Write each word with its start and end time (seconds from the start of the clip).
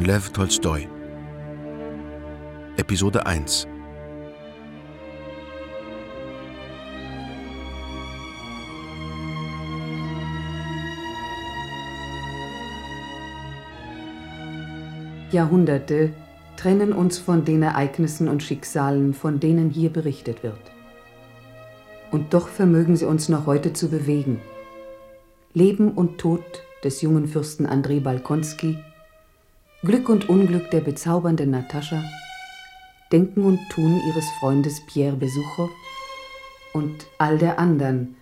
Von 0.00 0.06
Lev 0.06 0.30
Tolstoi 0.30 0.88
Episode 2.78 3.26
1 3.26 3.68
Jahrhunderte 15.32 16.14
trennen 16.56 16.94
uns 16.94 17.18
von 17.18 17.44
den 17.44 17.62
Ereignissen 17.62 18.30
und 18.30 18.42
Schicksalen, 18.42 19.12
von 19.12 19.38
denen 19.38 19.68
hier 19.68 19.90
berichtet 19.90 20.42
wird. 20.42 20.54
Und 22.10 22.32
doch 22.32 22.48
vermögen 22.48 22.96
sie 22.96 23.04
uns 23.04 23.28
noch 23.28 23.44
heute 23.44 23.74
zu 23.74 23.90
bewegen. 23.90 24.40
Leben 25.52 25.90
und 25.90 26.16
Tod 26.16 26.42
des 26.82 27.02
jungen 27.02 27.28
Fürsten 27.28 27.66
Andrei 27.66 28.00
Balkonski, 28.00 28.78
Glück 29.82 30.10
und 30.10 30.28
Unglück 30.28 30.70
der 30.72 30.82
bezaubernden 30.82 31.52
Natascha, 31.52 32.04
Denken 33.12 33.46
und 33.46 33.58
Tun 33.70 33.98
ihres 34.08 34.28
Freundes 34.38 34.84
Pierre 34.84 35.16
Besuchow 35.16 35.70
und 36.74 37.06
all 37.16 37.38
der 37.38 37.58
anderen, 37.58 38.14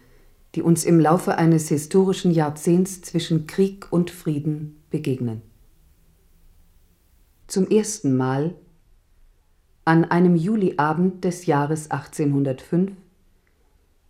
die 0.55 0.63
uns 0.63 0.85
im 0.85 1.01
Laufe 1.01 1.37
eines 1.37 1.69
historischen 1.69 2.31
Jahrzehnts 2.31 3.03
zwischen 3.03 3.49
Krieg 3.49 3.89
und 3.91 4.13
Frieden 4.13 4.81
begegnen. 4.91 5.43
Zum 7.49 7.67
ersten 7.67 8.17
Mal 8.17 8.55
an 9.85 10.05
einem 10.05 10.37
Juliabend 10.37 11.25
des 11.25 11.47
Jahres 11.47 11.91
1805 11.91 12.93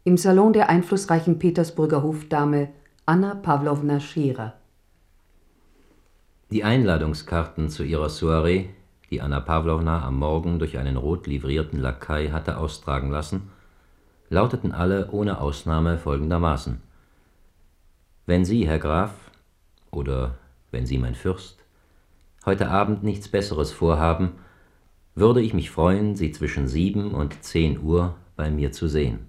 im 0.04 0.18
Salon 0.18 0.52
der 0.52 0.68
einflussreichen 0.68 1.38
Petersburger 1.38 2.02
Hofdame 2.02 2.68
Anna 3.06 3.34
Pawlowna 3.36 4.00
Scherer. 4.00 4.57
Die 6.50 6.64
Einladungskarten 6.64 7.68
zu 7.68 7.84
ihrer 7.84 8.08
Soiree, 8.08 8.70
die 9.10 9.20
Anna 9.20 9.38
Pawlowna 9.38 10.02
am 10.02 10.18
Morgen 10.18 10.58
durch 10.58 10.78
einen 10.78 10.96
rot 10.96 11.26
livrierten 11.26 11.78
Lakai 11.78 12.30
hatte 12.30 12.56
austragen 12.56 13.10
lassen, 13.10 13.50
lauteten 14.30 14.72
alle 14.72 15.10
ohne 15.10 15.42
Ausnahme 15.42 15.98
folgendermaßen: 15.98 16.80
Wenn 18.24 18.46
Sie, 18.46 18.66
Herr 18.66 18.78
Graf, 18.78 19.12
oder 19.90 20.38
wenn 20.70 20.86
Sie, 20.86 20.96
mein 20.96 21.14
Fürst, 21.14 21.62
heute 22.46 22.70
Abend 22.70 23.02
nichts 23.02 23.28
Besseres 23.28 23.70
vorhaben, 23.70 24.32
würde 25.14 25.42
ich 25.42 25.52
mich 25.52 25.70
freuen, 25.70 26.16
Sie 26.16 26.32
zwischen 26.32 26.66
sieben 26.66 27.12
und 27.12 27.42
zehn 27.42 27.78
Uhr 27.82 28.16
bei 28.36 28.50
mir 28.50 28.72
zu 28.72 28.88
sehen. 28.88 29.26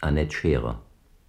Annette 0.00 0.34
Scherer 0.34 0.80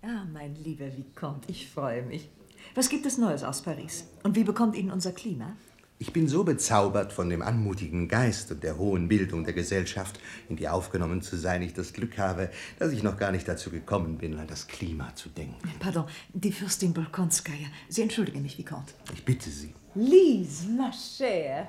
Ah, 0.02 0.24
mein 0.32 0.56
lieber 0.56 0.86
Vicomte, 0.86 1.52
ich 1.52 1.70
freue 1.70 2.04
mich. 2.04 2.30
Was 2.76 2.90
gibt 2.90 3.06
es 3.06 3.18
Neues 3.18 3.44
aus 3.44 3.62
Paris? 3.62 4.06
Und 4.24 4.36
wie 4.36 4.44
bekommt 4.44 4.76
Ihnen 4.76 4.92
unser 4.92 5.12
Klima? 5.12 5.54
Ich 6.02 6.14
bin 6.14 6.30
so 6.30 6.44
bezaubert 6.44 7.12
von 7.12 7.30
dem 7.30 7.42
anmutigen 7.42 8.08
Geist 8.08 8.52
und 8.52 8.64
der 8.64 8.78
hohen 8.78 9.10
Bildung 9.10 9.44
der 9.44 9.54
Gesellschaft, 9.54 10.20
in 10.48 10.56
die 10.56 10.70
aufgenommen 10.70 11.22
zu 11.22 11.36
sein, 11.36 11.62
ich 11.62 11.74
das 11.74 11.92
Glück 11.92 12.18
habe, 12.18 12.52
dass 12.78 12.94
ich 12.94 13.04
noch 13.04 13.18
gar 13.18 13.32
nicht 13.32 13.48
dazu 13.48 13.70
gekommen 13.70 14.18
bin, 14.18 14.38
an 14.38 14.48
das 14.48 14.68
Klima 14.68 15.14
zu 15.16 15.28
denken. 15.28 15.58
Pardon, 15.80 16.06
die 16.34 16.54
Fürstin 16.54 16.94
Bolkonskaya. 16.94 17.68
Sie 17.90 18.02
entschuldigen 18.02 18.42
mich, 18.42 18.58
Vicomte. 18.58 18.94
Ich 19.14 19.26
bitte 19.26 19.50
Sie. 19.50 19.74
Lise, 19.96 20.70
ma 20.70 20.90
chère. 20.92 21.68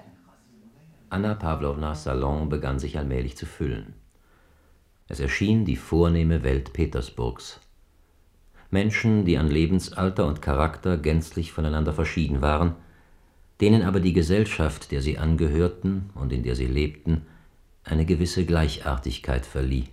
Anna 1.09 1.35
Pawlownas 1.35 2.05
Salon 2.05 2.49
begann 2.49 2.79
sich 2.79 2.97
allmählich 2.99 3.37
zu 3.37 3.47
füllen. 3.47 3.95
Es 5.09 5.19
erschien 5.19 5.65
die 5.65 5.77
vornehme 5.77 6.45
Welt 6.45 6.73
Petersburgs. 6.73 7.59
Menschen, 8.71 9.25
die 9.25 9.37
an 9.37 9.49
Lebensalter 9.49 10.27
und 10.27 10.43
Charakter 10.43 10.97
gänzlich 10.97 11.53
voneinander 11.53 11.93
verschieden 11.93 12.41
waren, 12.41 12.77
denen 13.61 13.83
aber 13.83 14.01
die 14.01 14.13
Gesellschaft, 14.13 14.93
der 14.93 15.03
sie 15.03 15.19
angehörten 15.19 16.11
und 16.15 16.33
in 16.33 16.43
der 16.43 16.55
sie 16.55 16.67
lebten, 16.67 17.27
eine 17.85 18.07
gewisse 18.07 18.45
Gleichartigkeit 18.45 19.45
verlieh. 19.45 19.85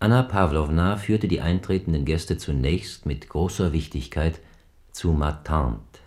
Anna 0.00 0.22
Pawlowna 0.22 0.96
führte 0.96 1.28
die 1.28 1.40
eintretenden 1.40 2.04
Gäste 2.04 2.36
zunächst 2.36 3.06
mit 3.06 3.28
großer 3.28 3.72
Wichtigkeit 3.72 4.40
zu 4.90 5.12
Ma 5.12 5.30
Tante, 5.30 6.00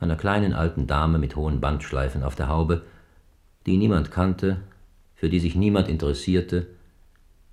einer 0.00 0.16
kleinen 0.16 0.52
alten 0.52 0.86
Dame 0.86 1.18
mit 1.18 1.36
hohen 1.36 1.60
Bandschleifen 1.60 2.24
auf 2.24 2.34
der 2.34 2.48
Haube, 2.48 2.82
die 3.66 3.76
niemand 3.76 4.10
kannte, 4.10 4.62
für 5.14 5.28
die 5.28 5.38
sich 5.40 5.54
niemand 5.54 5.88
interessierte 5.88 6.66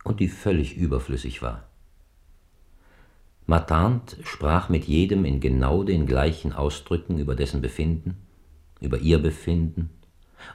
und 0.03 0.19
die 0.19 0.29
völlig 0.29 0.77
überflüssig 0.77 1.41
war. 1.41 1.64
Ma 3.47 3.59
Tante 3.59 4.17
sprach 4.23 4.69
mit 4.69 4.85
jedem 4.85 5.23
in 5.23 5.39
genau 5.39 5.83
den 5.83 6.07
gleichen 6.07 6.51
Ausdrücken 6.53 7.19
über 7.19 7.35
dessen 7.35 7.61
Befinden, 7.61 8.17
über 8.81 8.97
ihr 8.97 9.19
Befinden 9.19 9.91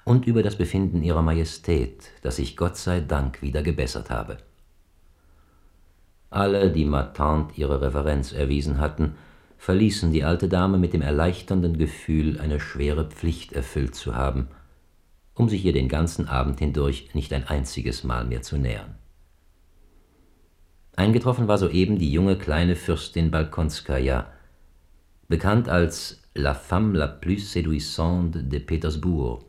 und 0.05 0.27
über 0.27 0.43
das 0.43 0.56
Befinden 0.56 1.03
ihrer 1.03 1.23
Majestät, 1.23 2.11
das 2.23 2.37
sich 2.37 2.56
Gott 2.56 2.77
sei 2.77 3.01
Dank 3.01 3.43
wieder 3.43 3.62
gebessert 3.62 4.11
habe. 4.11 4.39
Alle, 6.31 6.71
die 6.71 6.84
Ma 6.84 7.05
Tante 7.05 7.61
ihre 7.61 7.81
Reverenz 7.81 8.33
erwiesen 8.33 8.78
hatten, 8.78 9.15
verließen 9.59 10.11
die 10.11 10.25
alte 10.25 10.49
Dame 10.49 10.78
mit 10.78 10.93
dem 10.93 11.03
erleichternden 11.03 11.77
Gefühl, 11.77 12.41
eine 12.41 12.61
schwere 12.61 13.05
Pflicht 13.05 13.53
erfüllt 13.53 13.95
zu 13.95 14.17
haben, 14.17 14.49
um 15.34 15.49
sich 15.49 15.65
ihr 15.65 15.72
den 15.72 15.89
ganzen 15.89 16.28
Abend 16.28 16.59
hindurch 16.59 17.15
nicht 17.15 17.33
ein 17.33 17.47
einziges 17.47 18.03
Mal 18.03 18.25
mehr 18.25 18.43
zu 18.43 18.57
nähern. 18.57 18.95
Eingetroffen 20.97 21.49
war 21.49 21.59
soeben 21.59 21.99
die 21.99 22.12
junge 22.12 22.37
kleine 22.37 22.77
Fürstin 22.77 23.31
Balkonskaja, 23.31 24.31
bekannt 25.28 25.69
als 25.69 26.21
La 26.34 26.55
femme 26.55 26.97
la 26.97 27.06
plus 27.06 27.53
séduisante 27.53 28.43
de 28.43 28.61
Petersbourg, 28.61 29.45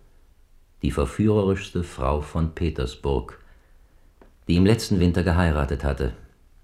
die 0.81 0.91
verführerischste 0.91 1.83
Frau 1.83 2.21
von 2.21 2.55
Petersburg, 2.55 3.39
die 4.47 4.55
im 4.55 4.65
letzten 4.65 4.99
Winter 4.99 5.23
geheiratet 5.23 5.83
hatte 5.83 6.13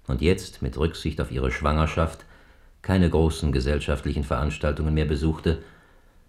und 0.06 0.20
jetzt 0.22 0.62
mit 0.62 0.76
Rücksicht 0.76 1.20
auf 1.20 1.30
ihre 1.30 1.50
Schwangerschaft 1.50 2.24
keine 2.82 3.10
großen 3.10 3.52
gesellschaftlichen 3.52 4.24
Veranstaltungen 4.24 4.94
mehr 4.94 5.04
besuchte, 5.04 5.62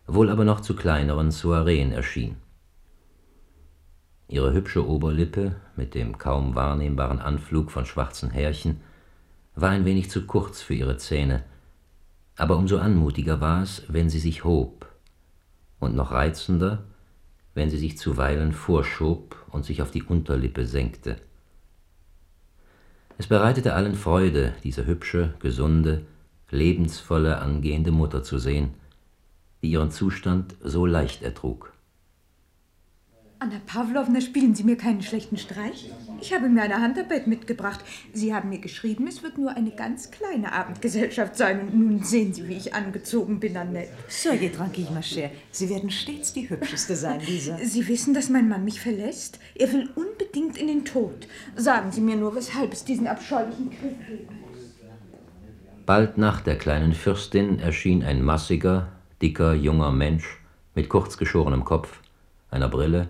wohl 0.08 0.30
aber 0.30 0.44
noch 0.44 0.62
zu 0.62 0.76
kleineren 0.76 1.32
Soireen 1.32 1.92
erschien. 1.92 2.36
Ihre 4.30 4.54
hübsche 4.54 4.88
Oberlippe 4.88 5.56
mit 5.76 5.96
dem 5.96 6.20
kaum 6.20 6.54
wahrnehmbaren 6.54 7.20
Anflug 7.20 7.72
von 7.72 7.88
schwarzen 7.88 8.30
Härchen 8.30 8.80
war 9.56 9.72
ein 9.72 9.86
wenig 9.86 10.12
zu 10.12 10.28
kurz 10.28 10.62
für 10.62 10.76
ihre 10.76 10.98
Zähne, 10.98 11.44
aber 12.38 12.56
umso 12.58 12.78
anmutiger 12.78 13.42
war 13.42 13.64
es, 13.64 13.84
wenn 13.88 14.08
sie 14.08 14.20
sich 14.20 14.44
hob, 14.44 14.88
und 15.80 15.96
noch 15.96 16.12
reizender, 16.12 16.84
wenn 17.56 17.72
sie 17.72 17.80
sich 17.80 17.98
zuweilen 17.98 18.54
vorschob 18.54 19.36
und 19.50 19.66
sich 19.66 19.82
auf 19.82 19.90
die 19.90 20.04
Unterlippe 20.04 20.68
senkte. 20.68 21.18
Es 23.18 23.26
bereitete 23.26 23.74
allen 23.74 23.96
Freude, 23.96 24.54
diese 24.64 24.86
hübsche, 24.86 25.34
gesunde, 25.40 26.06
lebensvolle, 26.52 27.40
angehende 27.40 27.92
Mutter 27.92 28.22
zu 28.22 28.38
sehen, 28.38 28.76
die 29.64 29.72
ihren 29.72 29.90
Zustand 29.90 30.56
so 30.62 30.86
leicht 30.86 31.24
ertrug. 31.24 31.74
Anna 33.42 33.62
Pawlowna, 33.66 34.20
spielen 34.20 34.54
Sie 34.54 34.66
mir 34.66 34.76
keinen 34.76 35.02
schlechten 35.02 35.38
Streich? 35.38 35.90
Ich 36.20 36.34
habe 36.34 36.50
mir 36.50 36.62
eine 36.62 36.82
Handarbeit 36.82 37.26
mitgebracht. 37.26 37.80
Sie 38.12 38.34
haben 38.34 38.50
mir 38.50 38.60
geschrieben, 38.60 39.08
es 39.08 39.24
wird 39.24 39.38
nur 39.38 39.56
eine 39.56 39.72
ganz 39.72 40.12
kleine 40.12 40.52
Abendgesellschaft 40.52 41.38
sein. 41.38 41.62
Und 41.62 41.74
nun 41.74 42.04
sehen 42.04 42.34
Sie, 42.34 42.50
wie 42.50 42.58
ich 42.58 42.74
angezogen 42.74 43.40
bin, 43.40 43.56
Annette. 43.56 43.94
Soyez 44.10 44.52
tranquille, 44.54 44.92
ma 44.92 45.00
chère. 45.00 45.30
Sie 45.52 45.70
werden 45.70 45.90
stets 45.90 46.34
die 46.34 46.50
Hübscheste 46.50 46.98
sein, 46.98 47.22
Lisa. 47.22 47.58
Sie 47.64 47.88
wissen, 47.88 48.14
dass 48.14 48.30
mein 48.30 48.50
Mann 48.50 48.66
mich 48.66 48.82
verlässt? 48.82 49.40
Er 49.56 49.72
will 49.72 49.90
unbedingt 49.96 50.58
in 50.58 50.68
den 50.68 50.84
Tod. 50.84 51.26
Sagen 51.56 51.94
Sie 51.94 52.02
mir 52.02 52.18
nur, 52.18 52.36
weshalb 52.36 52.74
es 52.74 52.84
diesen 52.84 53.08
abscheulichen 53.08 53.70
Krieg 53.70 54.06
gibt. 54.06 54.32
Bald 55.86 56.18
nach 56.18 56.42
der 56.42 56.58
kleinen 56.58 56.94
Fürstin 56.94 57.60
erschien 57.60 58.04
ein 58.04 58.22
massiger, 58.22 58.90
dicker, 59.22 59.54
junger 59.54 59.94
Mensch 59.94 60.42
mit 60.76 60.90
kurzgeschorenem 60.90 61.64
Kopf, 61.64 62.02
einer 62.52 62.68
Brille, 62.68 63.08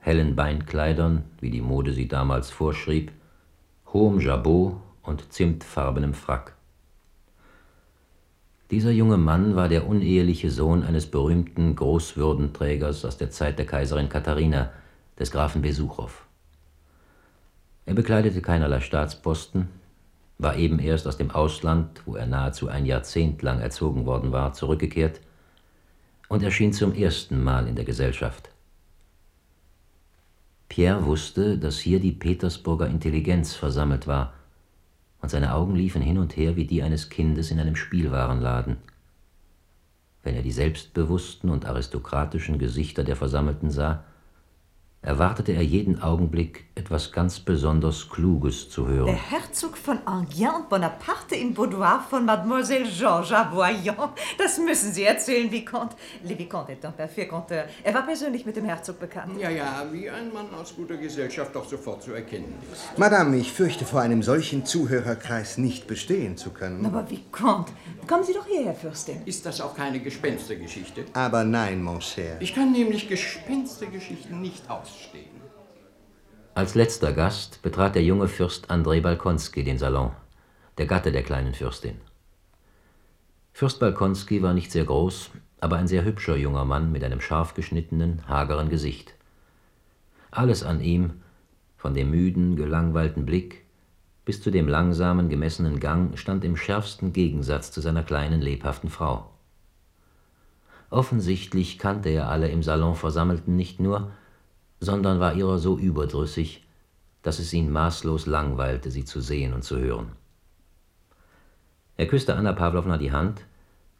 hellen 0.00 0.34
Beinkleidern, 0.34 1.24
wie 1.40 1.50
die 1.50 1.60
Mode 1.60 1.92
sie 1.92 2.08
damals 2.08 2.50
vorschrieb, 2.50 3.12
hohem 3.92 4.20
Jabot 4.20 4.76
und 5.02 5.32
zimtfarbenem 5.32 6.14
Frack. 6.14 6.54
Dieser 8.70 8.90
junge 8.90 9.16
Mann 9.16 9.56
war 9.56 9.68
der 9.68 9.86
uneheliche 9.86 10.50
Sohn 10.50 10.84
eines 10.84 11.06
berühmten 11.06 11.74
Großwürdenträgers 11.74 13.04
aus 13.04 13.16
der 13.18 13.30
Zeit 13.30 13.58
der 13.58 13.66
Kaiserin 13.66 14.08
Katharina, 14.08 14.70
des 15.18 15.30
Grafen 15.30 15.60
Besuchow. 15.60 16.24
Er 17.84 17.94
bekleidete 17.94 18.40
keinerlei 18.40 18.80
Staatsposten, 18.80 19.68
war 20.38 20.56
eben 20.56 20.78
erst 20.78 21.06
aus 21.06 21.18
dem 21.18 21.30
Ausland, 21.30 22.02
wo 22.06 22.16
er 22.16 22.26
nahezu 22.26 22.68
ein 22.68 22.86
Jahrzehnt 22.86 23.42
lang 23.42 23.60
erzogen 23.60 24.06
worden 24.06 24.32
war, 24.32 24.54
zurückgekehrt 24.54 25.20
und 26.28 26.42
erschien 26.42 26.72
zum 26.72 26.94
ersten 26.94 27.42
Mal 27.42 27.66
in 27.66 27.74
der 27.74 27.84
Gesellschaft. 27.84 28.49
Pierre 30.70 31.04
wusste, 31.04 31.58
dass 31.58 31.80
hier 31.80 31.98
die 31.98 32.12
Petersburger 32.12 32.86
Intelligenz 32.86 33.54
versammelt 33.54 34.06
war 34.06 34.32
und 35.20 35.28
seine 35.28 35.52
Augen 35.52 35.74
liefen 35.74 36.00
hin 36.00 36.16
und 36.16 36.36
her 36.36 36.54
wie 36.54 36.64
die 36.64 36.84
eines 36.84 37.10
Kindes 37.10 37.50
in 37.50 37.58
einem 37.58 37.74
Spielwarenladen. 37.74 38.76
Wenn 40.22 40.36
er 40.36 40.42
die 40.42 40.52
selbstbewussten 40.52 41.50
und 41.50 41.66
aristokratischen 41.66 42.60
Gesichter 42.60 43.02
der 43.02 43.16
Versammelten 43.16 43.72
sah, 43.72 44.04
erwartete 45.02 45.52
er 45.52 45.62
jeden 45.62 46.02
Augenblick 46.02 46.66
etwas 46.74 47.10
ganz 47.10 47.40
besonders 47.40 48.10
Kluges 48.10 48.68
zu 48.68 48.86
hören. 48.86 49.06
Der 49.06 49.30
Herzog 49.30 49.78
von 49.78 49.98
Enghien 50.06 50.50
und 50.54 50.68
Bonaparte 50.68 51.36
im 51.36 51.54
Boudoir 51.54 52.04
von 52.08 52.26
Mademoiselle 52.26 52.84
Georges 52.86 53.32
Aboyant. 53.32 54.12
Das 54.38 54.58
müssen 54.58 54.92
Sie 54.92 55.04
erzählen, 55.04 55.50
Vicomte. 55.50 55.96
Le 56.22 56.38
Vicomte 56.38 56.72
est 56.72 56.84
un 56.84 56.92
parfait 56.92 57.26
conteur. 57.26 57.64
Er 57.82 57.94
war 57.94 58.02
persönlich 58.02 58.44
mit 58.44 58.56
dem 58.56 58.66
Herzog 58.66 59.00
bekannt. 59.00 59.40
Ja, 59.40 59.48
ja, 59.48 59.86
wie 59.90 60.08
ein 60.08 60.32
Mann 60.34 60.46
aus 60.54 60.74
guter 60.76 60.96
Gesellschaft 60.96 61.54
doch 61.54 61.66
sofort 61.66 62.02
zu 62.02 62.12
erkennen 62.12 62.54
ist. 62.70 62.98
Madame, 62.98 63.38
ich 63.38 63.52
fürchte, 63.52 63.86
vor 63.86 64.02
einem 64.02 64.22
solchen 64.22 64.66
Zuhörerkreis 64.66 65.56
nicht 65.56 65.86
bestehen 65.86 66.36
zu 66.36 66.50
können. 66.50 66.84
Aber 66.84 67.08
Vicomte, 67.10 67.72
kommen 68.06 68.24
Sie 68.24 68.34
doch 68.34 68.46
hierher, 68.46 68.74
Fürstin. 68.74 69.22
Ist 69.24 69.46
das 69.46 69.62
auch 69.62 69.74
keine 69.74 70.00
Gespenstergeschichte? 70.00 71.06
Aber 71.14 71.42
nein, 71.44 71.82
mon 71.82 72.02
cher. 72.02 72.36
Ich 72.40 72.54
kann 72.54 72.72
nämlich 72.72 73.08
Gespenstergeschichten 73.08 74.40
nicht 74.40 74.68
ausstehen. 74.90 75.30
Als 76.54 76.74
letzter 76.74 77.12
Gast 77.12 77.62
betrat 77.62 77.94
der 77.94 78.02
junge 78.02 78.28
Fürst 78.28 78.70
Andrei 78.70 79.00
Balkonski 79.00 79.64
den 79.64 79.78
Salon, 79.78 80.12
der 80.78 80.86
Gatte 80.86 81.12
der 81.12 81.22
kleinen 81.22 81.54
Fürstin. 81.54 81.96
Fürst 83.52 83.80
Balkonski 83.80 84.42
war 84.42 84.54
nicht 84.54 84.70
sehr 84.72 84.84
groß, 84.84 85.30
aber 85.60 85.76
ein 85.76 85.88
sehr 85.88 86.04
hübscher 86.04 86.36
junger 86.36 86.64
Mann 86.64 86.92
mit 86.92 87.04
einem 87.04 87.20
scharf 87.20 87.54
geschnittenen, 87.54 88.26
hageren 88.28 88.70
Gesicht. 88.70 89.14
Alles 90.30 90.62
an 90.62 90.80
ihm, 90.80 91.22
von 91.76 91.94
dem 91.94 92.10
müden, 92.10 92.56
gelangweilten 92.56 93.26
Blick 93.26 93.64
bis 94.30 94.42
zu 94.42 94.52
dem 94.52 94.68
langsamen, 94.68 95.28
gemessenen 95.28 95.80
Gang, 95.80 96.16
stand 96.16 96.44
im 96.44 96.56
schärfsten 96.56 97.12
Gegensatz 97.12 97.72
zu 97.72 97.80
seiner 97.80 98.04
kleinen, 98.04 98.40
lebhaften 98.40 98.88
Frau. 98.88 99.28
Offensichtlich 100.88 101.78
kannte 101.78 102.10
er 102.10 102.28
alle 102.28 102.48
im 102.48 102.62
Salon 102.62 102.94
Versammelten 102.94 103.56
nicht 103.56 103.80
nur, 103.80 104.12
sondern 104.80 105.20
war 105.20 105.34
ihrer 105.34 105.58
so 105.58 105.78
überdrüssig, 105.78 106.66
dass 107.22 107.38
es 107.38 107.52
ihn 107.52 107.70
maßlos 107.70 108.26
langweilte, 108.26 108.90
sie 108.90 109.04
zu 109.04 109.20
sehen 109.20 109.52
und 109.52 109.62
zu 109.62 109.78
hören. 109.78 110.12
Er 111.96 112.08
küsste 112.08 112.34
Anna 112.34 112.54
Pawlowna 112.54 112.96
die 112.96 113.12
Hand 113.12 113.42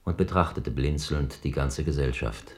und 0.05 0.17
betrachtete 0.17 0.71
blinzelnd 0.71 1.45
die 1.45 1.51
ganze 1.51 1.85
Gesellschaft. 1.85 2.57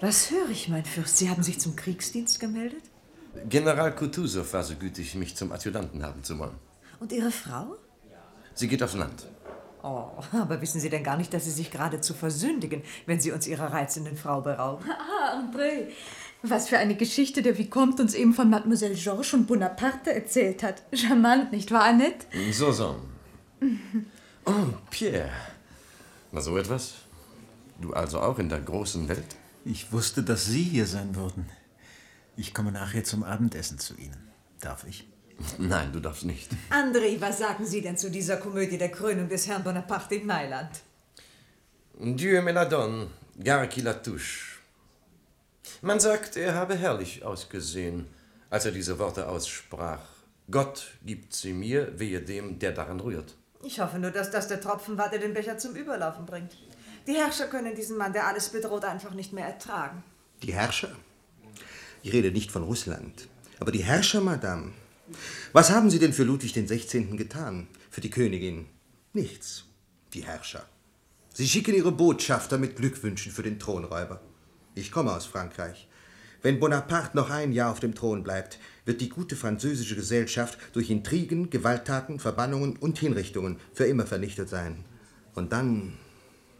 Was 0.00 0.30
höre 0.30 0.50
ich, 0.50 0.68
mein 0.68 0.84
Fürst? 0.84 1.16
Sie 1.16 1.28
haben 1.28 1.42
sich 1.42 1.58
zum 1.58 1.74
Kriegsdienst 1.74 2.38
gemeldet? 2.38 2.82
General 3.48 3.94
Kutusow 3.94 4.52
war 4.52 4.62
so 4.62 4.76
gütig, 4.76 5.14
mich 5.14 5.34
zum 5.34 5.52
Adjutanten 5.52 6.02
haben 6.04 6.22
zu 6.22 6.38
wollen. 6.38 6.56
Und 7.00 7.12
Ihre 7.12 7.30
Frau? 7.30 7.76
Sie 8.54 8.68
geht 8.68 8.82
aufs 8.82 8.94
Land. 8.94 9.26
Oh, 9.82 10.10
aber 10.32 10.60
wissen 10.60 10.80
Sie 10.80 10.90
denn 10.90 11.04
gar 11.04 11.16
nicht, 11.16 11.32
dass 11.32 11.44
Sie 11.44 11.50
sich 11.50 11.70
geradezu 11.70 12.14
versündigen, 12.14 12.82
wenn 13.06 13.20
Sie 13.20 13.32
uns 13.32 13.46
Ihrer 13.46 13.72
reizenden 13.72 14.16
Frau 14.16 14.40
berauben? 14.40 14.84
Ah, 14.90 15.38
André, 15.38 15.88
was 16.42 16.68
für 16.68 16.78
eine 16.78 16.96
Geschichte 16.96 17.42
der 17.42 17.58
Vicomte 17.58 18.02
uns 18.02 18.14
eben 18.14 18.34
von 18.34 18.50
Mademoiselle 18.50 18.94
Georges 18.94 19.34
und 19.34 19.46
Bonaparte 19.46 20.12
erzählt 20.12 20.62
hat. 20.62 20.82
Charmant, 20.92 21.52
nicht 21.52 21.70
wahr, 21.70 21.84
Annette? 21.84 22.26
So, 22.52 22.72
so. 22.72 22.96
Oh, 24.48 24.68
Pierre. 24.90 25.32
Na, 26.30 26.40
so 26.40 26.56
etwas? 26.56 26.92
Du 27.80 27.92
also 27.92 28.20
auch 28.20 28.38
in 28.38 28.48
der 28.48 28.60
großen 28.60 29.08
Welt? 29.08 29.34
Ich 29.64 29.90
wusste, 29.90 30.22
dass 30.22 30.46
Sie 30.46 30.62
hier 30.62 30.86
sein 30.86 31.16
würden. 31.16 31.48
Ich 32.36 32.54
komme 32.54 32.70
nachher 32.70 33.02
zum 33.02 33.24
Abendessen 33.24 33.80
zu 33.80 33.94
Ihnen. 33.96 34.30
Darf 34.60 34.86
ich? 34.86 35.08
Nein, 35.58 35.92
du 35.92 35.98
darfst 35.98 36.24
nicht. 36.24 36.48
André, 36.70 37.20
was 37.20 37.38
sagen 37.38 37.66
Sie 37.66 37.82
denn 37.82 37.98
zu 37.98 38.08
dieser 38.08 38.36
Komödie 38.36 38.78
der 38.78 38.90
Krönung 38.90 39.28
des 39.28 39.48
Herrn 39.48 39.64
Bonaparte 39.64 40.14
in 40.14 40.26
Mailand? 40.26 40.70
Dieu 41.98 42.40
me 42.42 42.52
la 42.52 42.66
donne, 42.66 43.08
gare 43.42 43.68
qui 43.68 43.80
la 43.80 43.94
touche. 43.94 44.55
Man 45.82 46.00
sagt, 46.00 46.36
er 46.36 46.54
habe 46.54 46.74
herrlich 46.74 47.24
ausgesehen, 47.24 48.06
als 48.50 48.64
er 48.64 48.72
diese 48.72 48.98
Worte 48.98 49.28
aussprach. 49.28 50.02
Gott 50.50 50.92
gibt 51.04 51.34
sie 51.34 51.52
mir, 51.52 51.98
wehe 51.98 52.20
dem, 52.20 52.58
der 52.58 52.72
daran 52.72 53.00
rührt. 53.00 53.34
Ich 53.62 53.80
hoffe 53.80 53.98
nur, 53.98 54.10
dass 54.10 54.30
das 54.30 54.48
der 54.48 54.60
Tropfen 54.60 54.96
war, 54.96 55.10
der 55.10 55.18
den 55.18 55.34
Becher 55.34 55.58
zum 55.58 55.74
Überlaufen 55.74 56.24
bringt. 56.24 56.56
Die 57.06 57.14
Herrscher 57.14 57.46
können 57.46 57.74
diesen 57.74 57.96
Mann, 57.96 58.12
der 58.12 58.26
alles 58.26 58.48
bedroht, 58.48 58.84
einfach 58.84 59.14
nicht 59.14 59.32
mehr 59.32 59.46
ertragen. 59.46 60.02
Die 60.42 60.52
Herrscher? 60.52 60.92
Ich 62.02 62.12
rede 62.12 62.30
nicht 62.30 62.52
von 62.52 62.62
Russland. 62.62 63.28
Aber 63.58 63.72
die 63.72 63.82
Herrscher, 63.82 64.20
Madame. 64.20 64.72
Was 65.52 65.70
haben 65.70 65.90
Sie 65.90 65.98
denn 65.98 66.12
für 66.12 66.24
Ludwig 66.24 66.52
XVI. 66.52 67.16
getan? 67.16 67.68
Für 67.90 68.00
die 68.00 68.10
Königin? 68.10 68.66
Nichts. 69.12 69.64
Die 70.12 70.24
Herrscher. 70.24 70.64
Sie 71.32 71.48
schicken 71.48 71.74
ihre 71.74 71.92
Botschafter 71.92 72.58
mit 72.58 72.76
Glückwünschen 72.76 73.32
für 73.32 73.42
den 73.42 73.58
Thronräuber. 73.58 74.20
Ich 74.76 74.92
komme 74.92 75.10
aus 75.10 75.24
Frankreich. 75.24 75.88
Wenn 76.42 76.60
Bonaparte 76.60 77.16
noch 77.16 77.30
ein 77.30 77.52
Jahr 77.52 77.72
auf 77.72 77.80
dem 77.80 77.94
Thron 77.94 78.22
bleibt, 78.22 78.58
wird 78.84 79.00
die 79.00 79.08
gute 79.08 79.34
französische 79.34 79.96
Gesellschaft 79.96 80.58
durch 80.74 80.90
Intrigen, 80.90 81.48
Gewalttaten, 81.48 82.20
Verbannungen 82.20 82.76
und 82.76 82.98
Hinrichtungen 82.98 83.58
für 83.72 83.86
immer 83.86 84.06
vernichtet 84.06 84.50
sein. 84.50 84.84
Und 85.34 85.52
dann. 85.52 85.94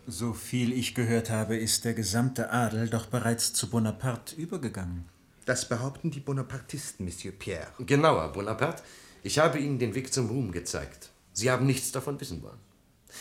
So 0.06 0.32
viel 0.32 0.72
ich 0.72 0.94
gehört 0.94 1.28
habe, 1.28 1.56
ist 1.56 1.84
der 1.84 1.92
gesamte 1.92 2.50
Adel 2.52 2.88
doch 2.88 3.06
bereits 3.06 3.52
zu 3.52 3.68
Bonaparte 3.68 4.34
übergegangen. 4.36 5.04
Das 5.44 5.68
behaupten 5.68 6.10
die 6.10 6.20
Bonapartisten, 6.20 7.04
Monsieur 7.04 7.34
Pierre. 7.34 7.66
Genauer, 7.80 8.32
Bonaparte. 8.32 8.82
Ich 9.24 9.38
habe 9.38 9.58
Ihnen 9.58 9.78
den 9.78 9.94
Weg 9.94 10.10
zum 10.14 10.28
Ruhm 10.28 10.52
gezeigt. 10.52 11.10
Sie 11.34 11.50
haben 11.50 11.66
nichts 11.66 11.92
davon 11.92 12.18
wissen 12.18 12.42
wollen. 12.42 12.58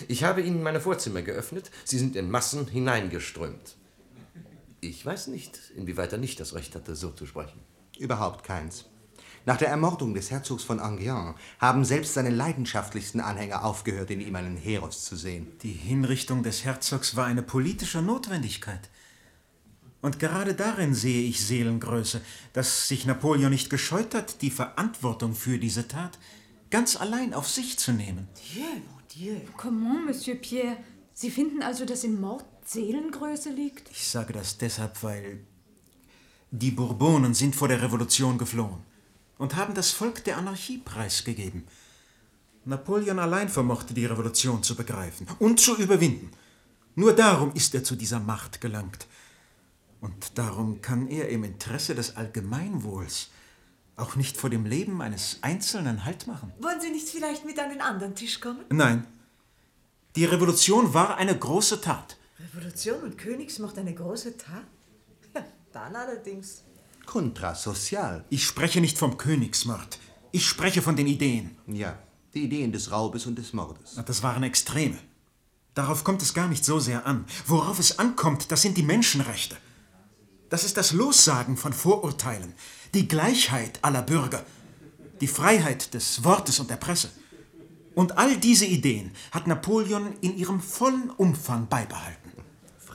Ich 0.07 0.23
habe 0.23 0.41
Ihnen 0.41 0.63
meine 0.63 0.79
Vorzimmer 0.79 1.21
geöffnet. 1.21 1.69
Sie 1.83 1.97
sind 1.97 2.15
in 2.15 2.31
Massen 2.31 2.67
hineingeströmt. 2.67 3.75
Ich 4.89 5.05
weiß 5.05 5.27
nicht, 5.27 5.59
inwieweit 5.75 6.11
er 6.11 6.19
nicht 6.19 6.39
das 6.39 6.53
Recht 6.53 6.75
hatte, 6.75 6.95
so 6.95 7.09
zu 7.09 7.25
sprechen. 7.25 7.59
Überhaupt 7.97 8.43
keins. 8.43 8.85
Nach 9.45 9.57
der 9.57 9.69
Ermordung 9.69 10.13
des 10.13 10.31
Herzogs 10.31 10.63
von 10.63 10.79
Enghien 10.79 11.35
haben 11.59 11.85
selbst 11.85 12.13
seine 12.13 12.29
leidenschaftlichsten 12.29 13.19
Anhänger 13.21 13.63
aufgehört, 13.63 14.11
in 14.11 14.21
ihm 14.21 14.35
einen 14.35 14.57
Heros 14.57 15.03
zu 15.05 15.15
sehen. 15.15 15.47
Die 15.61 15.71
Hinrichtung 15.71 16.43
des 16.43 16.65
Herzogs 16.65 17.15
war 17.15 17.25
eine 17.25 17.43
politische 17.43 18.01
Notwendigkeit. 18.01 18.89
Und 20.01 20.19
gerade 20.19 20.53
darin 20.53 20.93
sehe 20.93 21.27
ich 21.27 21.45
Seelengröße, 21.45 22.21
dass 22.53 22.87
sich 22.87 23.05
Napoleon 23.05 23.51
nicht 23.51 23.71
gescheut 23.71 24.13
hat, 24.13 24.41
die 24.41 24.51
Verantwortung 24.51 25.33
für 25.33 25.57
diese 25.57 25.87
Tat 25.87 26.19
ganz 26.69 26.95
allein 26.95 27.33
auf 27.33 27.49
sich 27.49 27.79
zu 27.79 27.91
nehmen. 27.91 28.27
Dieu, 28.53 28.63
mon 28.63 29.03
Dieu. 29.15 29.35
Comment, 29.57 30.05
Monsieur 30.05 30.37
Pierre? 30.37 30.77
Sie 31.13 31.31
finden 31.31 31.63
also, 31.63 31.85
dass 31.85 32.03
im 32.03 32.19
Mord 32.19 32.45
Seelengröße 32.65 33.51
liegt? 33.51 33.89
Ich 33.91 34.07
sage 34.07 34.33
das 34.33 34.57
deshalb, 34.57 35.03
weil 35.03 35.39
die 36.51 36.71
Bourbonen 36.71 37.33
sind 37.33 37.55
vor 37.55 37.67
der 37.67 37.81
Revolution 37.81 38.37
geflohen 38.37 38.81
und 39.37 39.55
haben 39.55 39.73
das 39.73 39.91
Volk 39.91 40.23
der 40.23 40.37
Anarchie 40.37 40.79
preisgegeben. 40.79 41.67
Napoleon 42.65 43.19
allein 43.19 43.49
vermochte 43.49 43.93
die 43.93 44.05
Revolution 44.05 44.63
zu 44.63 44.75
begreifen 44.75 45.27
und 45.39 45.59
zu 45.59 45.77
überwinden. 45.77 46.31
Nur 46.95 47.13
darum 47.13 47.53
ist 47.53 47.75
er 47.75 47.83
zu 47.83 47.95
dieser 47.95 48.19
Macht 48.19 48.61
gelangt. 48.61 49.05
Und 50.01 50.37
darum 50.37 50.81
kann 50.81 51.07
er 51.07 51.29
im 51.29 51.43
Interesse 51.43 51.93
des 51.93 52.15
Allgemeinwohls 52.15 53.29
auch 53.95 54.15
nicht 54.15 54.37
vor 54.37 54.49
dem 54.49 54.65
Leben 54.65 55.01
eines 55.01 55.39
Einzelnen 55.41 56.03
Halt 56.05 56.27
machen. 56.27 56.51
Wollen 56.59 56.81
Sie 56.81 56.89
nicht 56.89 57.07
vielleicht 57.07 57.45
mit 57.45 57.59
an 57.59 57.69
den 57.69 57.81
anderen 57.81 58.15
Tisch 58.15 58.39
kommen? 58.39 58.65
Nein. 58.69 59.05
Die 60.15 60.25
Revolution 60.25 60.93
war 60.93 61.17
eine 61.17 61.37
große 61.37 61.81
Tat. 61.81 62.17
Revolution 62.39 63.01
und 63.01 63.17
Königsmacht 63.17 63.77
eine 63.77 63.93
große 63.93 64.37
Tat? 64.37 64.65
Ja, 65.33 65.45
dann 65.71 65.95
allerdings. 65.95 66.63
Kontrasozial. 67.05 68.25
Ich 68.29 68.45
spreche 68.45 68.81
nicht 68.81 68.97
vom 68.97 69.17
Königsmord. 69.17 69.99
Ich 70.31 70.45
spreche 70.45 70.81
von 70.81 70.95
den 70.95 71.07
Ideen. 71.07 71.57
Ja, 71.67 71.97
die 72.33 72.43
Ideen 72.43 72.71
des 72.71 72.91
Raubes 72.91 73.25
und 73.25 73.37
des 73.37 73.53
Mordes. 73.53 73.99
Das 74.05 74.21
waren 74.21 74.43
Extreme. 74.43 74.97
Darauf 75.75 76.03
kommt 76.03 76.21
es 76.21 76.33
gar 76.33 76.47
nicht 76.47 76.65
so 76.65 76.79
sehr 76.79 77.05
an. 77.05 77.25
Worauf 77.47 77.79
es 77.79 77.99
ankommt, 77.99 78.51
das 78.51 78.61
sind 78.61 78.77
die 78.77 78.83
Menschenrechte. 78.83 79.55
Das 80.49 80.63
ist 80.63 80.77
das 80.77 80.91
Lossagen 80.91 81.57
von 81.57 81.73
Vorurteilen, 81.73 82.53
die 82.93 83.07
Gleichheit 83.07 83.79
aller 83.81 84.01
Bürger, 84.01 84.45
die 85.21 85.27
Freiheit 85.27 85.93
des 85.93 86.23
Wortes 86.23 86.59
und 86.59 86.69
der 86.69 86.77
Presse. 86.77 87.09
Und 87.93 88.17
all 88.17 88.37
diese 88.37 88.65
Ideen 88.65 89.11
hat 89.31 89.47
Napoleon 89.47 90.13
in 90.21 90.37
ihrem 90.37 90.59
vollen 90.59 91.09
Umfang 91.11 91.67
beibehalten. 91.67 92.24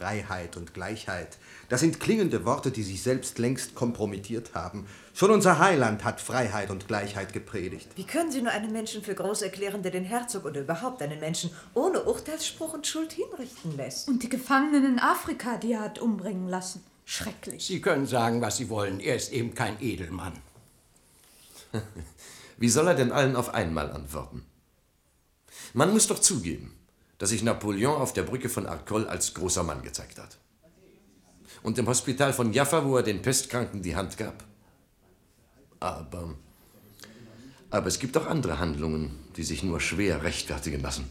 Freiheit 0.00 0.56
und 0.56 0.72
Gleichheit, 0.72 1.36
das 1.68 1.80
sind 1.80 2.00
klingende 2.00 2.46
Worte, 2.46 2.70
die 2.70 2.82
sich 2.82 3.02
selbst 3.02 3.38
längst 3.38 3.74
kompromittiert 3.74 4.54
haben. 4.54 4.86
Schon 5.12 5.30
unser 5.30 5.58
Heiland 5.58 6.04
hat 6.04 6.22
Freiheit 6.22 6.70
und 6.70 6.88
Gleichheit 6.88 7.34
gepredigt. 7.34 7.88
Wie 7.96 8.04
können 8.04 8.32
Sie 8.32 8.40
nur 8.40 8.50
einen 8.50 8.72
Menschen 8.72 9.02
für 9.02 9.14
groß 9.14 9.42
erklären, 9.42 9.82
der 9.82 9.90
den 9.90 10.04
Herzog 10.04 10.46
oder 10.46 10.62
überhaupt 10.62 11.02
einen 11.02 11.20
Menschen 11.20 11.50
ohne 11.74 12.02
Urteilsspruch 12.02 12.72
und 12.72 12.86
Schuld 12.86 13.12
hinrichten 13.12 13.76
lässt? 13.76 14.08
Und 14.08 14.22
die 14.22 14.30
Gefangenen 14.30 14.86
in 14.86 14.98
Afrika, 14.98 15.58
die 15.58 15.72
er 15.72 15.82
hat 15.82 15.98
umbringen 15.98 16.48
lassen. 16.48 16.82
Schrecklich. 17.04 17.66
Sie 17.66 17.82
können 17.82 18.06
sagen, 18.06 18.40
was 18.40 18.56
Sie 18.56 18.70
wollen. 18.70 19.00
Er 19.00 19.16
ist 19.16 19.32
eben 19.32 19.52
kein 19.52 19.76
Edelmann. 19.82 20.32
Wie 22.56 22.70
soll 22.70 22.88
er 22.88 22.94
denn 22.94 23.12
allen 23.12 23.36
auf 23.36 23.52
einmal 23.52 23.90
antworten? 23.90 24.46
Man 25.74 25.92
muss 25.92 26.06
doch 26.06 26.20
zugeben, 26.20 26.79
dass 27.20 27.28
sich 27.28 27.42
Napoleon 27.42 28.00
auf 28.00 28.14
der 28.14 28.22
Brücke 28.22 28.48
von 28.48 28.66
Arcole 28.66 29.06
als 29.06 29.34
großer 29.34 29.62
Mann 29.62 29.82
gezeigt 29.82 30.18
hat. 30.18 30.38
Und 31.62 31.76
im 31.76 31.86
Hospital 31.86 32.32
von 32.32 32.54
Jaffa, 32.54 32.86
wo 32.86 32.96
er 32.96 33.02
den 33.02 33.20
Pestkranken 33.20 33.82
die 33.82 33.94
Hand 33.94 34.16
gab. 34.16 34.42
Aber. 35.80 36.34
Aber 37.68 37.86
es 37.86 37.98
gibt 37.98 38.16
auch 38.16 38.26
andere 38.26 38.58
Handlungen, 38.58 39.18
die 39.36 39.42
sich 39.42 39.62
nur 39.62 39.80
schwer 39.80 40.22
rechtfertigen 40.22 40.80
lassen. 40.80 41.10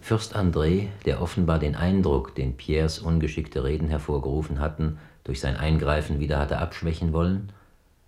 Fürst 0.00 0.34
André, 0.34 0.88
der 1.04 1.20
offenbar 1.20 1.58
den 1.58 1.76
Eindruck, 1.76 2.34
den 2.34 2.56
Pierres 2.56 3.00
ungeschickte 3.00 3.64
Reden 3.64 3.88
hervorgerufen 3.88 4.60
hatten, 4.60 4.98
durch 5.24 5.40
sein 5.40 5.56
Eingreifen 5.56 6.20
wieder 6.20 6.38
hatte 6.38 6.56
abschwächen 6.56 7.12
wollen, 7.12 7.52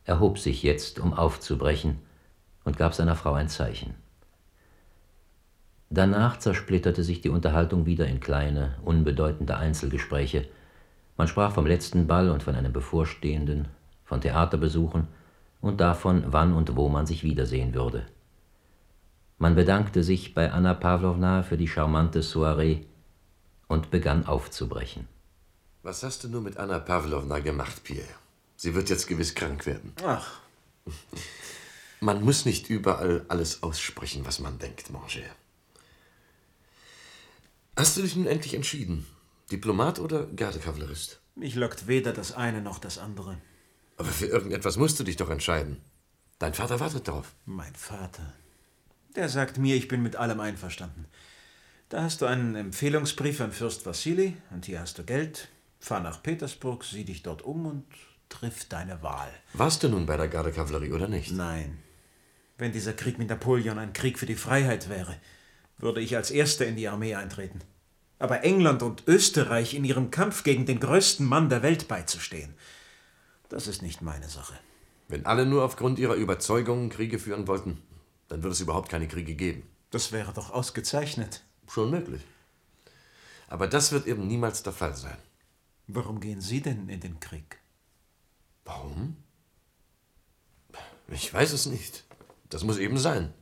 erhob 0.07 0.39
sich 0.39 0.63
jetzt, 0.63 0.99
um 0.99 1.13
aufzubrechen, 1.13 1.99
und 2.65 2.79
gab 2.79 2.95
seiner 2.95 3.15
Frau 3.15 3.35
ein 3.35 3.51
Zeichen. 3.51 3.95
Danach 5.95 6.41
zersplitterte 6.41 7.05
sich 7.05 7.21
die 7.21 7.29
Unterhaltung 7.29 7.87
wieder 7.87 8.09
in 8.09 8.19
kleine, 8.19 8.75
unbedeutende 8.85 9.57
Einzelgespräche. 9.57 10.49
Man 11.17 11.29
sprach 11.29 11.53
vom 11.53 11.67
letzten 11.67 12.09
Ball 12.09 12.31
und 12.31 12.43
von 12.43 12.57
einem 12.57 12.73
bevorstehenden, 12.73 13.69
von 14.05 14.21
Theaterbesuchen 14.21 15.07
und 15.61 15.81
davon, 15.81 16.25
wann 16.27 16.53
und 16.53 16.75
wo 16.75 16.89
man 16.89 17.07
sich 17.07 17.23
wiedersehen 17.23 17.75
würde. 17.75 18.07
Man 19.39 19.55
bedankte 19.55 20.03
sich 20.03 20.35
bei 20.35 20.51
Anna 20.51 20.75
Pawlowna 20.75 21.45
für 21.45 21.57
die 21.57 21.69
charmante 21.69 22.23
Soiree 22.23 22.81
und 23.69 23.93
begann 23.93 24.27
aufzubrechen. 24.27 25.07
Was 25.85 26.03
hast 26.03 26.25
du 26.25 26.29
nur 26.29 26.41
mit 26.41 26.57
Anna 26.57 26.81
Pawlowna 26.81 27.39
gemacht, 27.39 27.85
Pierre? 27.85 28.09
Sie 28.57 28.75
wird 28.75 28.91
jetzt 28.91 29.07
gewiss 29.07 29.33
krank 29.33 29.65
werden. 29.65 29.93
Ach. 30.05 30.41
Man 32.01 32.25
muss 32.25 32.47
nicht 32.47 32.69
überall 32.69 33.25
alles 33.29 33.63
aussprechen, 33.63 34.27
was 34.27 34.41
man 34.41 34.59
denkt, 34.59 34.91
mon 34.91 35.09
cher. 35.09 35.31
Hast 37.77 37.97
du 37.97 38.03
dich 38.03 38.15
nun 38.15 38.27
endlich 38.27 38.55
entschieden? 38.55 39.05
Diplomat 39.51 39.99
oder 39.99 40.27
Gardekavallerist? 40.27 41.21
Mich 41.35 41.57
lockt 41.57 41.89
weder 41.89 42.13
das 42.13 42.33
eine 42.33 42.63
noch 42.63 42.79
das 42.79 42.99
andere. 42.99 43.39
Aber 43.97 44.09
für 44.09 44.27
irgendetwas 44.27 44.77
musst 44.77 45.01
du 45.01 45.05
dich 45.05 45.17
doch 45.17 45.29
entscheiden. 45.29 45.81
Dein 46.39 46.55
Vater 46.55 46.79
wartet 46.79 47.09
darauf. 47.09 47.35
Mein 47.47 47.75
Vater. 47.75 48.33
Der 49.17 49.29
sagt 49.29 49.59
mir, 49.59 49.75
ich 49.75 49.89
bin 49.89 50.03
mit 50.03 50.15
allem 50.15 50.39
einverstanden. 50.39 51.07
Da 51.89 52.03
hast 52.03 52.21
du 52.21 52.27
einen 52.27 52.55
Empfehlungsbrief 52.55 53.41
an 53.41 53.53
Fürst 53.53 53.87
Wassili 53.87 54.37
und 54.51 54.67
hier 54.67 54.81
hast 54.81 54.99
du 54.99 55.05
Geld. 55.05 55.49
Fahr 55.81 56.01
nach 56.01 56.23
Petersburg, 56.23 56.85
sieh 56.85 57.05
dich 57.05 57.25
dort 57.25 57.43
um 57.43 57.67
und 57.67 57.85
triff 58.29 58.69
deine 58.69 59.03
Wahl. 59.03 59.31
Warst 59.53 59.83
du 59.83 59.89
nun 59.89 60.07
bei 60.07 60.17
der 60.17 60.29
Gardekavallerie 60.29 60.93
oder 60.93 61.09
nicht? 61.09 61.33
Nein. 61.33 61.79
Wenn 62.57 62.73
dieser 62.73 62.93
Krieg 62.93 63.19
mit 63.19 63.29
Napoleon 63.29 63.79
ein 63.79 63.93
Krieg 63.93 64.19
für 64.19 64.27
die 64.27 64.37
Freiheit 64.37 64.89
wäre, 64.89 65.17
würde 65.79 66.01
ich 66.01 66.17
als 66.17 66.31
Erster 66.31 66.67
in 66.67 66.77
die 66.77 66.89
Armee 66.89 67.15
eintreten. 67.15 67.61
Aber 68.19 68.45
England 68.45 68.83
und 68.83 69.05
Österreich 69.07 69.75
in 69.75 69.85
ihrem 69.85 70.11
Kampf 70.11 70.45
gegen 70.45 70.67
den 70.67 70.81
größten 70.81 71.27
Mann 71.27 71.49
der 71.49 71.63
Welt 71.63 71.89
beizustehen, 71.89 72.55
das 73.49 73.67
ist 73.67 73.83
nicht 73.83 74.03
meine 74.03 74.29
Sache. 74.29 74.55
Wenn 75.09 75.27
alle 75.27 75.47
nur 75.47 75.65
aufgrund 75.65 75.99
ihrer 75.99 76.15
Überzeugungen 76.15 76.91
Kriege 76.91 77.19
führen 77.19 77.47
wollten, 77.47 77.83
dann 78.29 78.43
würde 78.43 78.53
es 78.53 78.61
überhaupt 78.61 78.89
keine 78.89 79.09
Kriege 79.09 79.35
geben. 79.35 79.63
Das 79.91 80.13
wäre 80.13 80.33
doch 80.33 80.51
ausgezeichnet. 80.51 81.45
Schon 81.69 81.91
möglich. 81.91 82.23
Aber 83.49 83.69
das 83.69 83.93
wird 83.93 84.07
eben 84.07 84.27
niemals 84.27 84.63
der 84.63 84.73
Fall 84.73 84.97
sein. 84.97 85.19
Warum 85.87 86.21
gehen 86.21 86.41
Sie 86.41 86.63
denn 86.63 86.89
in 86.89 87.01
den 87.01 87.21
Krieg? 87.21 87.61
Warum? 88.65 89.17
Ich 91.09 91.33
weiß 91.33 91.53
es 91.53 91.67
nicht. 91.67 92.05
Das 92.49 92.65
muss 92.65 92.79
eben 92.79 92.99
sein. 92.99 93.33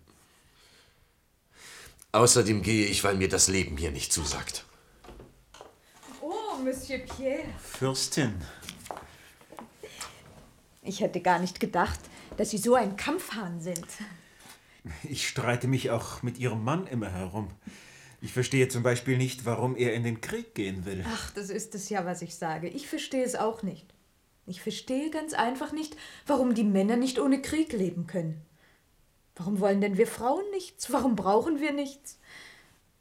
Außerdem 2.12 2.62
gehe 2.62 2.86
ich, 2.86 3.02
weil 3.04 3.16
mir 3.16 3.28
das 3.28 3.48
Leben 3.48 3.78
hier 3.78 3.90
nicht 3.90 4.12
zusagt. 4.12 4.66
Oh, 6.20 6.58
Monsieur 6.62 6.98
Pierre. 6.98 7.44
Fürstin. 7.58 8.34
Ich 10.82 11.00
hätte 11.00 11.20
gar 11.20 11.38
nicht 11.38 11.58
gedacht, 11.58 11.98
dass 12.36 12.50
Sie 12.50 12.58
so 12.58 12.74
ein 12.74 12.96
Kampfhahn 12.96 13.60
sind. 13.60 13.86
Ich 15.04 15.28
streite 15.28 15.68
mich 15.68 15.90
auch 15.90 16.22
mit 16.22 16.38
Ihrem 16.38 16.64
Mann 16.64 16.86
immer 16.86 17.10
herum. 17.10 17.48
Ich 18.20 18.32
verstehe 18.32 18.68
zum 18.68 18.82
Beispiel 18.82 19.16
nicht, 19.16 19.46
warum 19.46 19.76
er 19.76 19.94
in 19.94 20.04
den 20.04 20.20
Krieg 20.20 20.54
gehen 20.54 20.84
will. 20.84 21.04
Ach, 21.08 21.30
das 21.32 21.50
ist 21.50 21.74
es 21.74 21.88
ja, 21.88 22.04
was 22.04 22.20
ich 22.20 22.34
sage. 22.34 22.68
Ich 22.68 22.88
verstehe 22.88 23.24
es 23.24 23.36
auch 23.36 23.62
nicht. 23.62 23.94
Ich 24.46 24.60
verstehe 24.60 25.10
ganz 25.10 25.34
einfach 25.34 25.72
nicht, 25.72 25.96
warum 26.26 26.54
die 26.54 26.64
Männer 26.64 26.96
nicht 26.96 27.18
ohne 27.18 27.40
Krieg 27.40 27.72
leben 27.72 28.06
können. 28.06 28.44
Warum 29.42 29.58
wollen 29.58 29.80
denn 29.80 29.96
wir 29.96 30.06
Frauen 30.06 30.48
nichts? 30.52 30.92
Warum 30.92 31.16
brauchen 31.16 31.58
wir 31.58 31.72
nichts? 31.72 32.20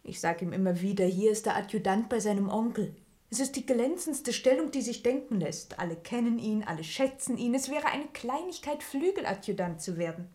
Ich 0.01 0.19
sage 0.19 0.43
ihm 0.43 0.53
immer 0.53 0.81
wieder, 0.81 1.05
hier 1.05 1.31
ist 1.31 1.45
der 1.45 1.55
Adjutant 1.55 2.09
bei 2.09 2.19
seinem 2.19 2.49
Onkel. 2.49 2.95
Es 3.29 3.39
ist 3.39 3.55
die 3.55 3.65
glänzendste 3.67 4.33
Stellung, 4.33 4.71
die 4.71 4.81
sich 4.81 5.03
denken 5.03 5.39
lässt. 5.39 5.77
Alle 5.77 5.95
kennen 5.95 6.39
ihn, 6.39 6.63
alle 6.63 6.83
schätzen 6.83 7.37
ihn. 7.37 7.53
Es 7.53 7.69
wäre 7.69 7.85
eine 7.85 8.07
Kleinigkeit, 8.07 8.81
Flügeladjutant 8.81 9.83
zu 9.83 9.97
werden. 9.97 10.29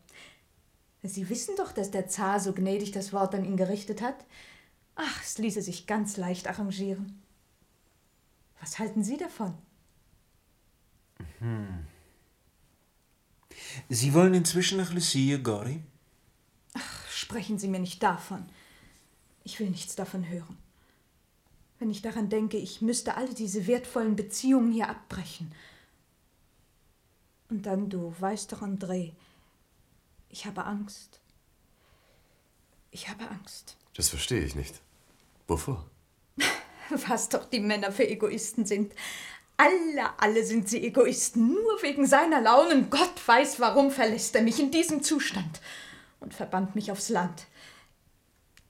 Sie 1.03 1.29
wissen 1.29 1.57
doch, 1.57 1.73
dass 1.73 1.91
der 1.91 2.07
Zar 2.07 2.39
so 2.39 2.53
gnädig 2.53 2.93
das 2.93 3.13
Wort 3.13 3.35
an 3.35 3.45
ihn 3.45 3.57
gerichtet 3.57 4.01
hat. 4.01 4.25
Ach, 4.95 5.23
es 5.25 5.39
ließe 5.39 5.61
sich 5.61 5.89
ganz 5.89 6.17
leicht 6.17 6.47
arrangieren. 6.47 7.21
Was 8.61 8.79
halten 8.79 9.03
Sie 9.03 9.17
davon? 9.17 9.55
Hm. 11.41 11.85
Sie 13.89 14.15
wollen 14.15 14.35
inzwischen 14.35 14.79
nach 14.79 14.93
Lucie, 14.93 15.37
Gori? 15.43 15.83
Sprechen 17.37 17.59
Sie 17.59 17.69
mir 17.69 17.81
nicht 17.81 18.03
davon. 18.03 18.49
Ich 19.45 19.61
will 19.61 19.69
nichts 19.69 19.95
davon 19.95 20.27
hören. 20.27 20.57
Wenn 21.79 21.91
ich 21.91 22.01
daran 22.01 22.31
denke, 22.31 22.57
ich 22.57 22.81
müsste 22.81 23.19
alle 23.19 23.35
diese 23.35 23.67
wertvollen 23.67 24.17
Beziehungen 24.17 24.73
hier 24.73 24.89
abbrechen. 24.89 25.53
Und 27.51 27.67
dann, 27.67 27.91
du 27.91 28.15
weißt 28.19 28.53
doch, 28.53 28.63
André, 28.63 29.13
ich 30.31 30.47
habe 30.47 30.65
Angst. 30.65 31.21
Ich 32.91 33.11
habe 33.11 33.29
Angst. 33.29 33.77
Das 33.93 34.09
verstehe 34.09 34.41
ich 34.41 34.55
nicht. 34.55 34.81
Wovor? 35.47 35.91
Was 37.07 37.29
doch 37.29 37.45
die 37.45 37.61
Männer 37.61 37.93
für 37.93 38.09
Egoisten 38.09 38.65
sind. 38.65 38.95
Alle, 39.59 40.19
alle 40.19 40.43
sind 40.43 40.71
sie 40.71 40.83
Egoisten. 40.83 41.49
Nur 41.49 41.83
wegen 41.83 42.07
seiner 42.07 42.41
Launen. 42.41 42.89
Gott 42.89 43.29
weiß, 43.29 43.61
warum 43.61 43.91
verlässt 43.91 44.35
er 44.37 44.43
mich 44.43 44.59
in 44.59 44.71
diesem 44.71 45.03
Zustand 45.03 45.61
und 46.21 46.35
verbannt 46.35 46.75
mich 46.75 46.91
aufs 46.91 47.09
Land. 47.09 47.47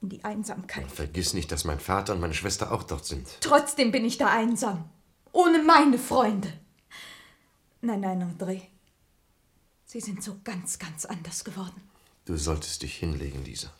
In 0.02 0.10
die 0.10 0.24
Einsamkeit. 0.24 0.90
Vergiss 0.90 1.32
nicht, 1.32 1.50
dass 1.50 1.64
mein 1.64 1.80
Vater 1.80 2.12
und 2.14 2.20
meine 2.20 2.34
Schwester 2.34 2.70
auch 2.70 2.82
dort 2.82 3.06
sind. 3.06 3.26
Trotzdem 3.40 3.92
bin 3.92 4.04
ich 4.04 4.18
da 4.18 4.28
einsam. 4.30 4.88
Ohne 5.32 5.62
meine 5.62 5.98
Freunde. 5.98 6.52
Nein, 7.80 8.00
nein, 8.00 8.22
André. 8.22 8.62
Sie 9.84 10.00
sind 10.00 10.22
so 10.22 10.38
ganz, 10.44 10.78
ganz 10.78 11.04
anders 11.06 11.44
geworden. 11.44 11.80
Du 12.24 12.36
solltest 12.36 12.82
dich 12.82 12.96
hinlegen, 12.96 13.44
Lisa. 13.44 13.72